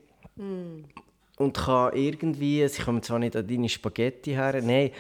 [1.38, 4.91] und kann irgendwie, sie kommen zwar nicht an deine Spaghetti her, nein,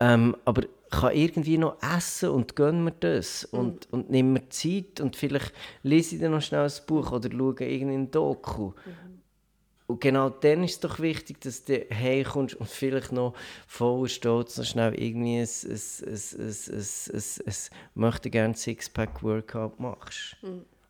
[0.00, 5.00] ähm, aber kann irgendwie noch essen und gönn mir das und, und nimm mir Zeit
[5.00, 5.52] und vielleicht
[5.82, 8.72] lese ich dann noch schnell ein Buch oder schaue irgendein Doku.
[9.86, 13.34] Und genau dann ist es doch wichtig, dass du heimkommst und vielleicht noch
[13.66, 16.54] voller Stolz noch schnell irgendwie ein, ein, ein, ein, ein,
[17.14, 17.54] ein, ein
[17.94, 20.36] möchte gerne Sixpack-Workout machst.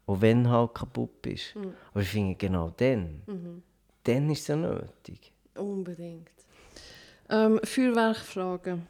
[0.06, 1.54] Auch wenn du halt kaputt bist.
[1.92, 3.22] Aber ich finde, genau dann,
[4.04, 5.32] dann ist es ja nötig.
[5.54, 6.30] Unbedingt.
[7.30, 8.80] Ähm, Feuerwerkfrage.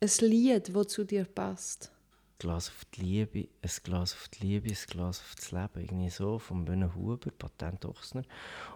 [0.00, 1.90] Ein Lied, das zu dir passt.
[2.38, 5.80] Glas auf die Liebe, ein Glas auf die Liebe, ein Glas auf das Leben.
[5.80, 8.24] Irgendwie so, von Böhne Huber, Patent Ochsner.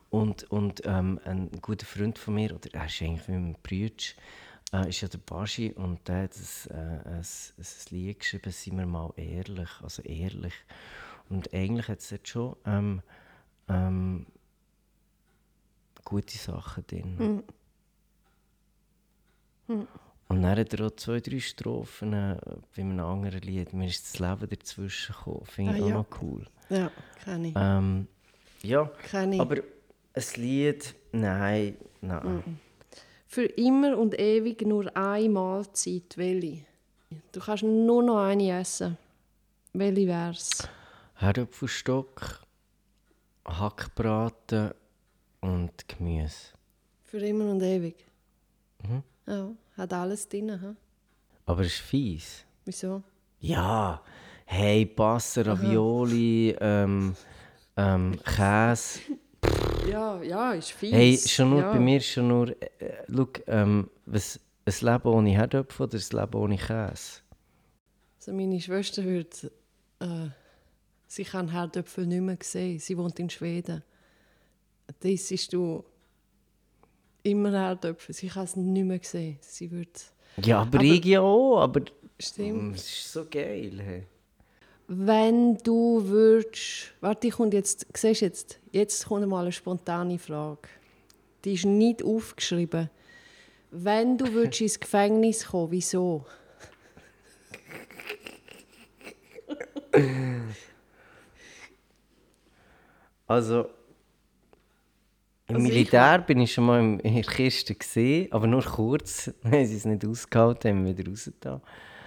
[0.08, 4.04] Und, und ähm, ein guter Freund von mir, oder er ist eigentlich mein Bruder,
[4.72, 7.24] äh, ist ja der Baschi und der hat ein, äh, ein,
[7.58, 10.54] ein Lied geschrieben, «Seien wir mal ehrlich», also ehrlich.
[11.30, 13.02] Und eigentlich hat es dort schon ähm,
[13.68, 14.26] ähm,
[16.04, 17.42] gute Sachen drin.
[19.68, 22.36] Und dann hat er auch zwei, drei Strophen äh,
[22.74, 23.72] bei einem anderen Lied.
[23.72, 25.44] Mir ist das Leben dazwischen gekommen.
[25.46, 25.94] Finde ich Ah, auch ja.
[25.94, 26.46] noch cool.
[26.68, 26.90] Ja,
[27.24, 27.54] kenne ich.
[27.56, 28.06] Ähm,
[28.62, 29.40] ja, Kenne ich.
[29.40, 32.58] aber ein Lied, nein, nein.
[33.26, 36.64] Für immer und ewig nur eine Mahlzeit, welche?
[37.32, 38.96] Du kannst nur noch eine essen.
[39.72, 40.68] Welche wär's?
[41.20, 42.40] Herdöpfelstock,
[43.46, 44.70] Hackbraten
[45.42, 46.54] und Gemüse.
[47.02, 48.06] Für immer und ewig.
[48.82, 49.02] Mhm.
[49.26, 50.58] Ja, hat alles drin.
[50.58, 50.74] He?
[51.44, 52.46] Aber es ist fies.
[52.64, 53.02] Wieso?
[53.38, 54.02] Ja,
[54.46, 57.14] hey, Pasta, Ravioli, ähm,
[57.76, 59.00] ähm, Käse.
[59.90, 60.92] Ja, ja, ist fies.
[60.92, 61.72] Hey, schon nur ja.
[61.72, 66.18] bei mir ist schon nur, äh, schau, ähm, was, ein Leben ohne Herdöpfel oder ein
[66.18, 67.20] Leben ohne Käse?
[68.16, 69.52] Also meine Schwester würde,
[70.00, 70.30] äh,
[71.10, 72.78] sie kann Herdöpfel nicht mehr sehen.
[72.78, 73.82] Sie wohnt in Schweden.
[75.00, 75.84] Das ist du
[77.24, 78.14] immer Herdöpfel.
[78.14, 79.38] Sie kann es nicht mehr sehen.
[79.40, 79.90] Sie würde...
[80.42, 81.82] Ja, aber, Aber- ich ja auch, aber
[82.18, 82.62] Stimmt.
[82.62, 83.80] Mm, es ist so geil.
[83.82, 84.06] Hey.
[84.86, 86.92] Wenn du würdest...
[87.00, 87.86] Warte, ich kommt jetzt...
[87.94, 88.60] Siehst jetzt?
[88.70, 90.68] Jetzt kommt mal eine spontane Frage.
[91.44, 92.88] Die ist nicht aufgeschrieben.
[93.72, 96.24] Wenn du würdest ins Gefängnis kommen, wieso?
[103.30, 103.60] Also,
[105.46, 109.32] im Also ich Militär bin ich schon mal in der Kiste gesehen, aber nur kurz,
[109.42, 111.60] weil sie es nicht ausgehalten haben, wieder rausgetan.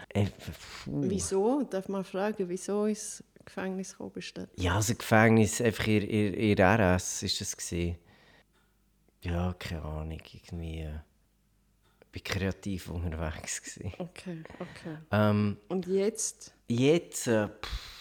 [0.09, 1.01] Äh, puh.
[1.03, 1.63] Wieso?
[1.63, 4.47] Darf man fragen, wieso ins Gefängnis du?
[4.57, 7.95] Ja, also Gefängnis, einfach ihr, ihr, ihr RS ist das gesehen.
[9.21, 10.81] Ja, keine Ahnung, irgendwie.
[10.81, 10.99] Äh,
[12.11, 13.93] bin kreativ unterwegs gewesen.
[13.97, 14.97] Okay, okay.
[15.09, 16.53] Ähm, Und jetzt?
[16.67, 17.92] Jetzt, äh, pff,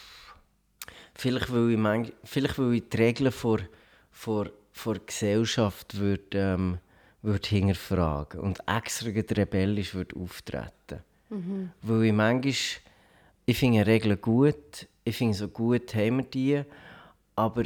[1.15, 3.59] vielleicht, weil ich manch, vielleicht weil ich die Regeln vor,
[4.11, 6.77] vor, vor Gesellschaft würde, ähm,
[7.21, 11.03] würde hinterfragen und extra rebellisch würde auftreten.
[11.81, 12.53] Weil ich manchmal,
[13.45, 16.63] ich finde Regeln gut, ich finde so gut haben wir die,
[17.35, 17.63] aber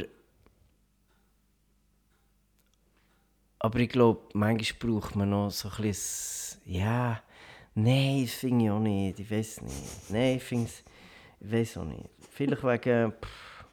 [3.60, 7.20] aber ich glaube, manchmal braucht man noch so ein bisschen, ja,
[7.74, 10.10] nein, das finde ich auch nicht, ich weiß nicht.
[10.10, 10.84] Nein, ich finde es,
[11.40, 12.08] ich weiß auch nicht.
[12.38, 13.64] Vielleicht wegen, pff,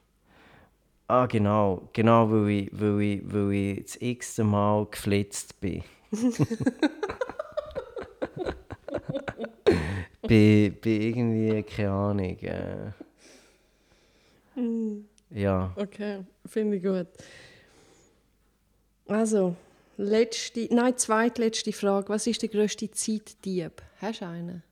[1.07, 1.87] Ah, genau.
[1.93, 5.83] Genau, weil ich, weil ich, weil ich das x Mal geflitzt bin.
[10.27, 12.39] bin, bin irgendwie, keine Ahnung.
[12.39, 12.91] Äh,
[15.29, 15.71] ja.
[15.75, 17.05] Okay, finde ich gut.
[19.07, 19.55] Also,
[19.97, 22.09] letzte, nein, zweitletzte Frage.
[22.09, 23.83] Was ist der grösste Zeitdieb?
[24.01, 24.63] Hast du einen?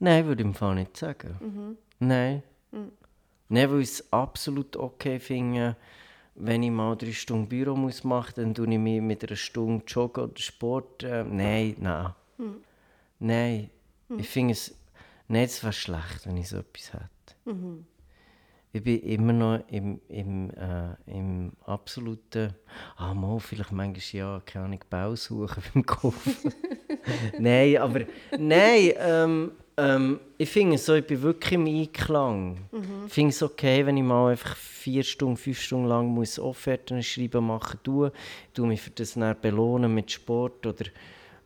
[0.00, 1.78] Nein, würde ich im Fall nicht sagen.
[1.98, 2.42] Nein.
[3.48, 5.76] Nein, weil ich es absolut okay finde,
[6.34, 9.36] wenn ich mal drei Stunden Büro muss machen muss, dann tue ich mich mit einer
[9.36, 11.04] Stunde Joggen oder Sport.
[11.04, 12.12] Äh, nein, nein.
[13.18, 13.70] Nein.
[14.18, 14.74] Ich finde es.
[15.28, 17.08] Nein, es wäre schlecht, wenn ich so etwas hätte.
[18.72, 22.54] Ich bin immer noch im, im, äh, im absoluten.
[22.96, 26.34] Ah, mal, vielleicht manchmal ja, keine Ahnung, Bausuchen beim Kaufen.
[27.38, 28.00] nein, aber.
[28.36, 32.68] Nein, ähm, ähm, ich finde so, ich bin wirklich im Einklang.
[33.06, 37.02] Ich finde es okay, wenn ich mal einfach vier Stunden, fünf Stunden lang muss Offerten
[37.02, 38.10] schreiben machen muss.
[38.48, 40.86] Ich tue mich für das dann belohnen mit Sport oder.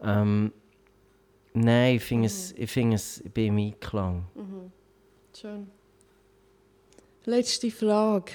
[0.02, 0.52] Ähm,
[1.54, 4.24] nein, ich finde es, ich finde es, ich bin im Einklang.
[5.34, 5.68] Schön.
[7.24, 8.32] Letzte Frage.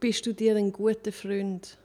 [0.00, 1.78] Bist du dir ein guter Freund?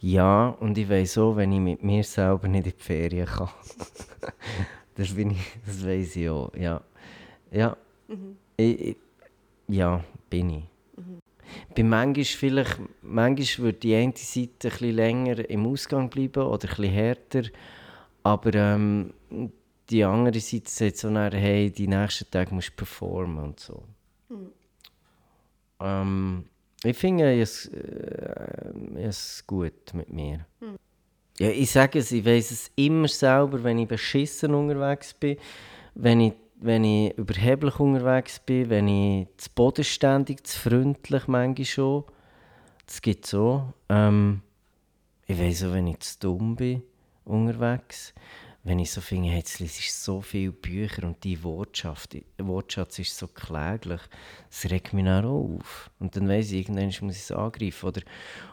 [0.00, 3.48] Ja, und ich weiß auch, wenn ich mit mir selber nicht in die Ferien kann.
[4.94, 6.80] das, bin ich, das weiß ich auch, ja.
[7.50, 7.76] Ja,
[8.56, 8.96] ich, ich,
[9.68, 10.64] ja bin ich.
[11.76, 16.68] Bei manchmal, vielleicht, manchmal würde die eine Seite ein bisschen länger im Ausgang bleiben oder
[16.68, 17.42] ein bisschen härter,
[18.22, 19.12] aber ähm,
[19.90, 23.82] die andere Seite sagt so nachher, hey, die nächsten Tage musst du performen und so.
[25.80, 26.44] Ähm,
[26.84, 30.46] ich finde es, äh, es gut mit mir.
[31.38, 35.36] Ja, ich sage es, ich weiß es immer selber, wenn ich beschissen unterwegs bin,
[35.94, 42.04] wenn ich, wenn ich überheblich unterwegs bin, wenn ich zu bodenständig, zu freundlich manchmal schon.
[42.86, 43.72] Das gibt es auch.
[43.88, 44.42] Ähm,
[45.26, 46.82] ich weiß auch, wenn ich zu dumm bin
[47.24, 48.14] unterwegs.
[48.66, 52.08] Wenn ich so finde, hey, lese ich so viele Bücher und die Wortschatz,
[52.38, 54.00] Wortschatz ist so kläglich,
[54.48, 55.90] das regt mich dann auch auf.
[55.98, 57.86] Und dann weiss ich, irgendwann muss ich es angreifen.
[57.86, 58.00] Oder,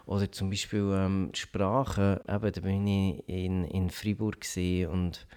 [0.06, 4.46] oder zum Beispiel ähm, Sprache, eben, da bin ich in, in Freiburg
[4.92, 5.28] und,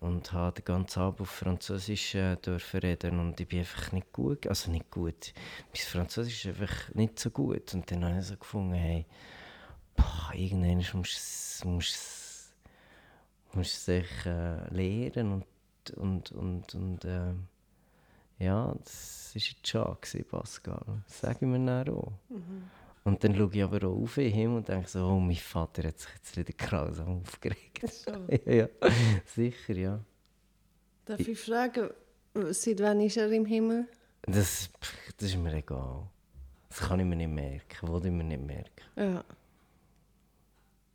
[0.00, 4.10] und habe den ganzen Abend auf Französisch äh, dürfen reden und ich bin einfach nicht
[4.10, 5.34] gut, also nicht gut,
[5.66, 7.74] mein Französisch ist einfach nicht so gut.
[7.74, 9.04] Und dann habe ich so gefunden, hey,
[9.94, 12.23] boah, irgendwann musst du es
[13.56, 17.34] musst sich äh, lehren und, und, und, und äh,
[18.38, 21.02] ja, das war jetzt schade, gewesen, Pascal.
[21.06, 22.12] Das sage ich mir dann auch.
[23.04, 25.98] Und dann schaue ich aber auch auf ihn und denke so, oh, mein Vater hat
[25.98, 27.84] sich jetzt wieder grausam aufgeregt.
[28.46, 28.68] Ja, ja,
[29.26, 30.00] sicher, ja.
[31.04, 31.90] Darf ich fragen,
[32.50, 33.86] seit wann ist er im Himmel?
[34.22, 34.70] Das,
[35.18, 36.08] das ist mir egal.
[36.70, 38.84] Das kann ich mir nicht merken, will ich mir nicht merken.
[38.96, 39.24] Ja.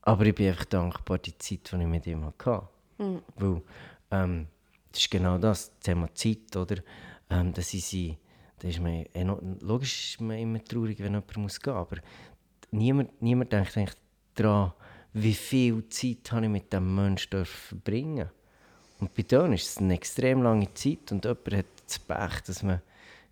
[0.09, 2.67] Aber ich bin einfach dankbar, die Zeit, die ich mit ihm hatte.
[2.97, 3.61] Weil
[4.11, 4.47] ähm,
[4.91, 6.77] das ist genau das, das Thema Zeit, oder?
[7.29, 8.17] Ähm, dass ich sie,
[8.57, 11.97] da ist man, eno- logisch ist man immer traurig, wenn jemand muss gehen aber
[12.71, 13.97] niemand, niemand denkt eigentlich
[14.33, 14.73] daran,
[15.13, 18.29] wie viel Zeit habe ich mit diesem Menschen verbringen
[18.99, 22.63] Und bei denen ist es eine extrem lange Zeit und jemand hat das Pech, dass
[22.63, 22.81] man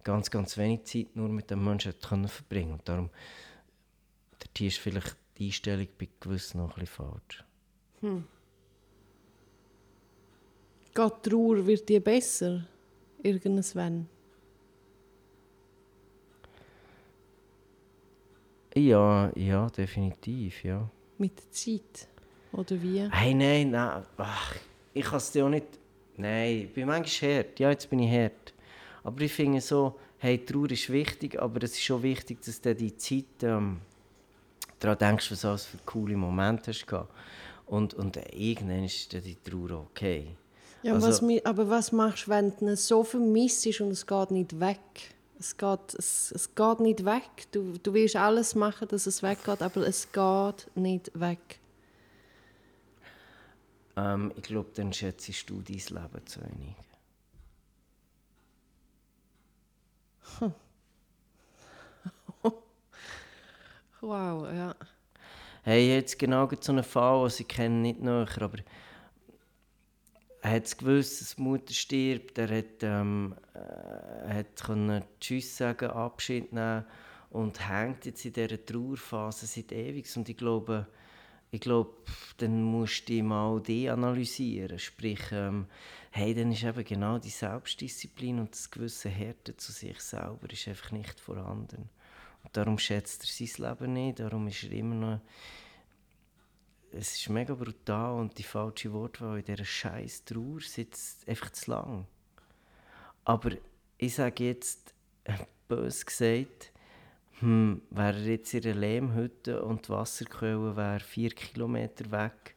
[0.04, 3.10] ganz, ganz wenig Zeit nur mit dem Menschen verbringen Und darum
[4.40, 7.44] dort ist vielleicht die Einstellung bei gewissen noch ein bisschen falsch.
[10.94, 12.66] Geht die Trauer, wird die besser?
[13.22, 14.08] Irgendwann.
[18.76, 20.90] Ja, ja, definitiv, ja.
[21.18, 22.08] Mit der Zeit?
[22.52, 23.10] Oder wie?
[23.10, 24.56] Hey, nein, nein, ach,
[24.94, 25.66] ich kann es dir auch nicht...
[26.16, 28.54] Nein, ich bin manchmal hart, ja, jetzt bin ich hart.
[29.04, 32.76] Aber ich finde so, hey, Trauer ist wichtig, aber es ist schon wichtig, dass du
[32.76, 33.82] die Zeit ähm,
[34.80, 37.12] daran denkst, was du alles für coole Momente hast gehabt.
[37.66, 40.36] Und, und irgendwann ist dann die Trauer okay.
[40.84, 44.60] Ja, Also- was, aber was machst du, wenn du so vermisst und es geht nicht
[44.60, 44.80] weg?
[45.40, 47.30] Es geht, es, es geht nicht weg.
[47.52, 51.60] Du, du willst alles machen, dass es weggeht, aber es geht nicht weg.
[53.96, 56.76] Ähm, ich glaube, dann schätzt du dein Leben zu wenig.
[64.02, 64.76] Wow, ja.
[65.64, 68.60] Hey, jetzt genau so einen Fall, den ich kenne, nicht näher, aber
[70.42, 75.90] er hat gewusst, dass die Mutter stirbt, er hat, ähm, äh, hat können Tschüss sagen,
[75.90, 76.86] Abschied nehmen
[77.32, 80.16] und hängt jetzt in dieser Trauerphase seit ewig.
[80.16, 80.86] Und ich glaube,
[81.50, 81.96] ich glaube,
[82.38, 84.78] dann musst du mal die analysieren.
[84.78, 85.66] Sprich, ähm,
[86.12, 90.68] hey, dann ist eben genau die Selbstdisziplin und das gewisse Härte zu sich selber ist
[90.68, 91.90] einfach nicht vorhanden.
[92.54, 95.22] Darum schätzt er sein Leben nicht, darum ist er immer noch...
[96.92, 101.72] Es ist mega brutal und die falsche Wortwahl in dieser scheiß Trauer sitzt einfach zu
[101.72, 102.08] lang.
[103.26, 103.52] Aber
[103.98, 104.94] ich sage jetzt,
[105.68, 106.72] bös gesagt,
[107.40, 112.56] hm, wäre er jetzt in einer Lehmhütte und die Wasserquelle wäre vier Kilometer weg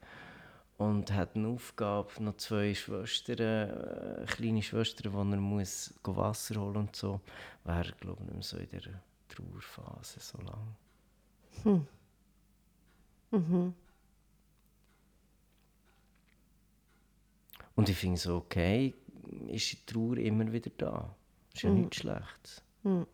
[0.79, 6.77] und hat eine Aufgabe, noch zwei Schwestern, äh, kleine Schwestern, die er muss Wasser holen
[6.77, 7.21] und so,
[7.65, 10.77] wäre glaube ich, nicht mehr so in dieser Trauerphase so lang.
[11.63, 11.87] Hm.
[13.31, 13.75] Mhm.
[17.75, 18.95] Und ich finde es okay,
[19.49, 21.15] ist die Trauer immer wieder da.
[21.55, 21.81] Ist ja mhm.
[21.81, 22.63] nichts Schlechtes.
[22.83, 23.07] Mhm.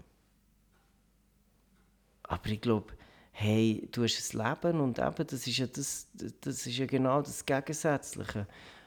[2.25, 2.95] Aber ich glaube,
[3.33, 6.09] hey, du hast ein Leben und eben, das ist ja, das,
[6.41, 8.47] das ist ja genau das Gegensätzliche.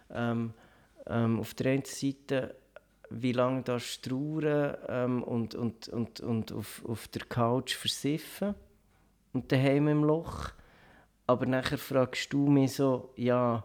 [0.10, 0.54] Ähm,
[1.06, 2.56] ähm, auf der einen Seite,
[3.10, 8.56] wie lange darfst du trauern ähm, und, und, und, und auf, auf der Couch versiffen
[9.34, 10.52] und daheim im Loch.
[11.28, 13.64] Aber nachher fragst du mich so, ja,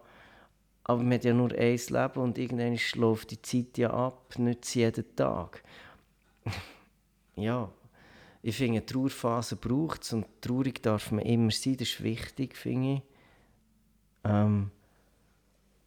[0.83, 4.75] aber man hat ja nur ein Leben und irgendwann schläft die Zeit ja ab, nicht
[4.75, 5.63] jeden Tag.
[7.35, 7.69] ja,
[8.43, 12.55] ich finde, eine Trauerphase braucht es und traurig darf man immer sein, das ist wichtig,
[12.55, 13.01] finde ich.
[14.23, 14.69] Ähm,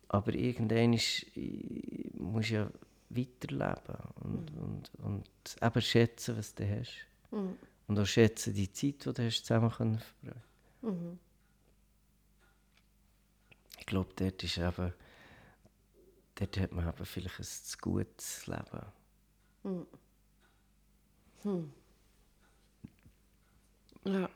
[0.08, 1.26] aber irgendwann ist,
[2.14, 2.70] musst du ja
[3.10, 4.62] weiterleben und, mhm.
[4.62, 7.06] und, und eben schätzen, was du hast.
[7.30, 7.56] Mhm.
[7.86, 10.42] Und auch schätzen die Zeit, die du hast zusammen verbringen
[10.82, 11.18] mhm.
[13.78, 14.92] Ich glaube, dort ist eben,
[16.34, 18.82] dort hat man eben vielleicht ein zu gutes Leben.
[19.62, 19.86] Mhm.
[21.42, 21.72] Hm.
[24.04, 24.28] Ja.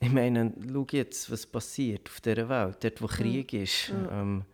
[0.00, 3.90] Ich meine, schau jetzt, was passiert auf dieser Welt, dort wo Krieg ist.
[4.10, 4.44] Ähm,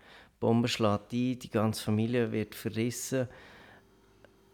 [0.40, 3.28] Bomben schlägt ein, die ganze Familie wird verrissen.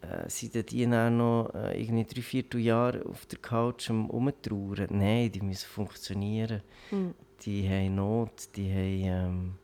[0.03, 4.87] Äh, sind die dann noch äh, irgendwie drei, vier Jahre auf der Couch am Umtrauern?
[4.89, 6.61] Nein, die müssen funktionieren.
[6.91, 7.13] Mhm.
[7.41, 9.55] Die haben Not, die haben ähm,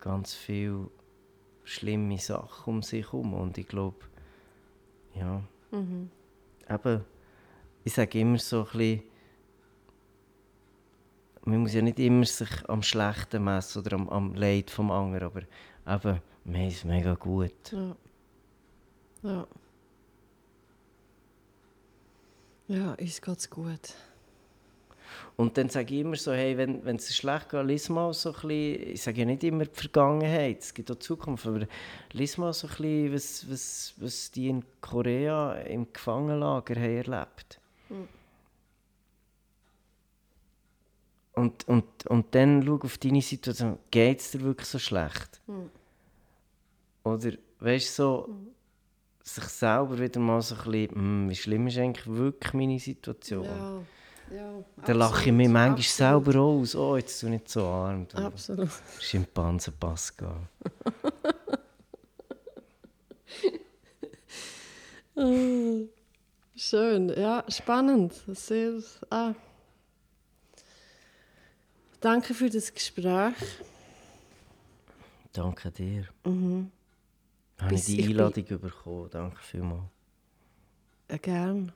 [0.00, 0.88] ganz viele
[1.62, 3.34] schlimme Sachen um sich herum.
[3.34, 3.98] Und ich glaube,
[5.14, 6.10] ja, mhm.
[6.68, 7.04] eben,
[7.84, 9.02] ich sage immer so ein bisschen,
[11.44, 15.46] man muss ja nicht immer sich am Schlechten messen oder am, am Leid vom anderen,
[15.84, 17.70] aber eben, mir ist mega gut.
[17.70, 17.94] Ja.
[19.24, 19.46] Ja.
[22.68, 23.94] Ja, uns geht's gut.
[25.36, 28.30] Und dann sage ich immer so, hey, wenn, wenn es schlecht geht, lies mal so
[28.30, 31.66] ein bisschen, ich sage ja nicht immer die Vergangenheit, es gibt auch die Zukunft, aber
[32.12, 37.60] lies mal so ein bisschen, was, was, was die in Korea im Gefangenenlager haben erlebt
[37.90, 38.08] Mhm.
[41.34, 45.42] Und, und, und dann schau auf deine Situation, geht es dir wirklich so schlecht?
[45.46, 45.70] Mhm.
[47.02, 48.53] Oder weißt du, so, mhm.
[49.24, 53.44] Sich selber wieder mal so ein bisschen, hm, wie schlimm ist eigentlich wirklich meine Situation?
[53.44, 53.82] Ja.
[54.30, 56.24] Ja, dann lache ich mich manchmal absolut.
[56.24, 56.74] selber aus.
[56.74, 58.08] Oh, jetzt tu nicht so arm.
[58.08, 58.16] Du.
[58.16, 58.70] Absolut.
[58.98, 60.48] Schimpansen Pascal.
[66.56, 68.14] Schön, ja, spannend.
[68.28, 69.34] Sehr, ah.
[72.00, 73.34] Danke für das Gespräch.
[75.32, 76.08] Danke dir.
[76.24, 76.70] Mhm.
[77.58, 78.60] Habe ich die Einladung bin...
[78.60, 79.08] bekommen.
[79.10, 79.84] Danke vielmals.
[81.10, 81.72] Ja, gern.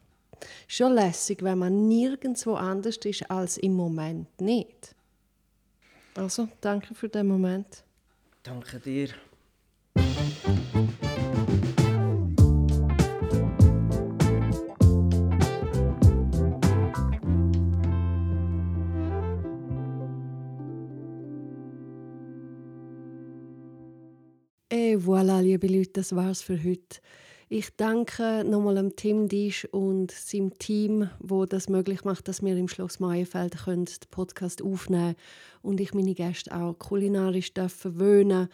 [0.66, 4.94] Schon lässig, wenn man nirgendwo anders ist als im Moment nicht.
[6.14, 7.84] Also, danke für den Moment.
[8.42, 9.08] Danke dir.
[25.28, 27.00] Voilà, liebe Leute, das war's für heute.
[27.50, 32.56] Ich danke nochmal dem Tim Disch und seinem Team, wo das möglich macht, dass wir
[32.56, 35.16] im Schloss Maienfeld den Podcast aufnehmen
[35.60, 38.48] und ich meine Gäste auch kulinarisch verwöhnen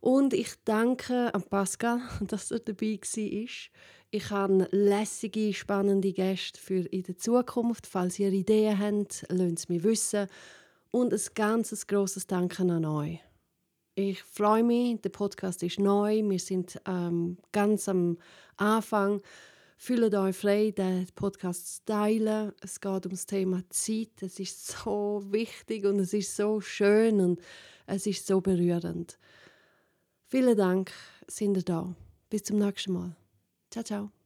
[0.00, 3.70] Und ich danke an Pascal, dass er dabei war.
[4.10, 7.86] Ich habe lässige, spannende Gäste für in der Zukunft.
[7.86, 10.26] Falls ihr Ideen habt, lasst es mich wissen.
[10.90, 13.20] Und ein ganz grosses Danke an euch.
[13.94, 18.16] Ich freue mich, der Podcast ist neu, wir sind ähm, ganz am
[18.56, 19.20] Anfang.
[19.76, 22.52] Fühlt euch frei, den Podcast zu teilen.
[22.62, 24.22] Es geht um das Thema Zeit.
[24.22, 27.40] Es ist so wichtig und es ist so schön und
[27.86, 29.18] es ist so berührend.
[30.28, 30.90] Vielen Dank,
[31.26, 31.94] sind ihr da.
[32.30, 33.14] Bis zum nächsten Mal.
[33.70, 34.21] Ciao, ciao.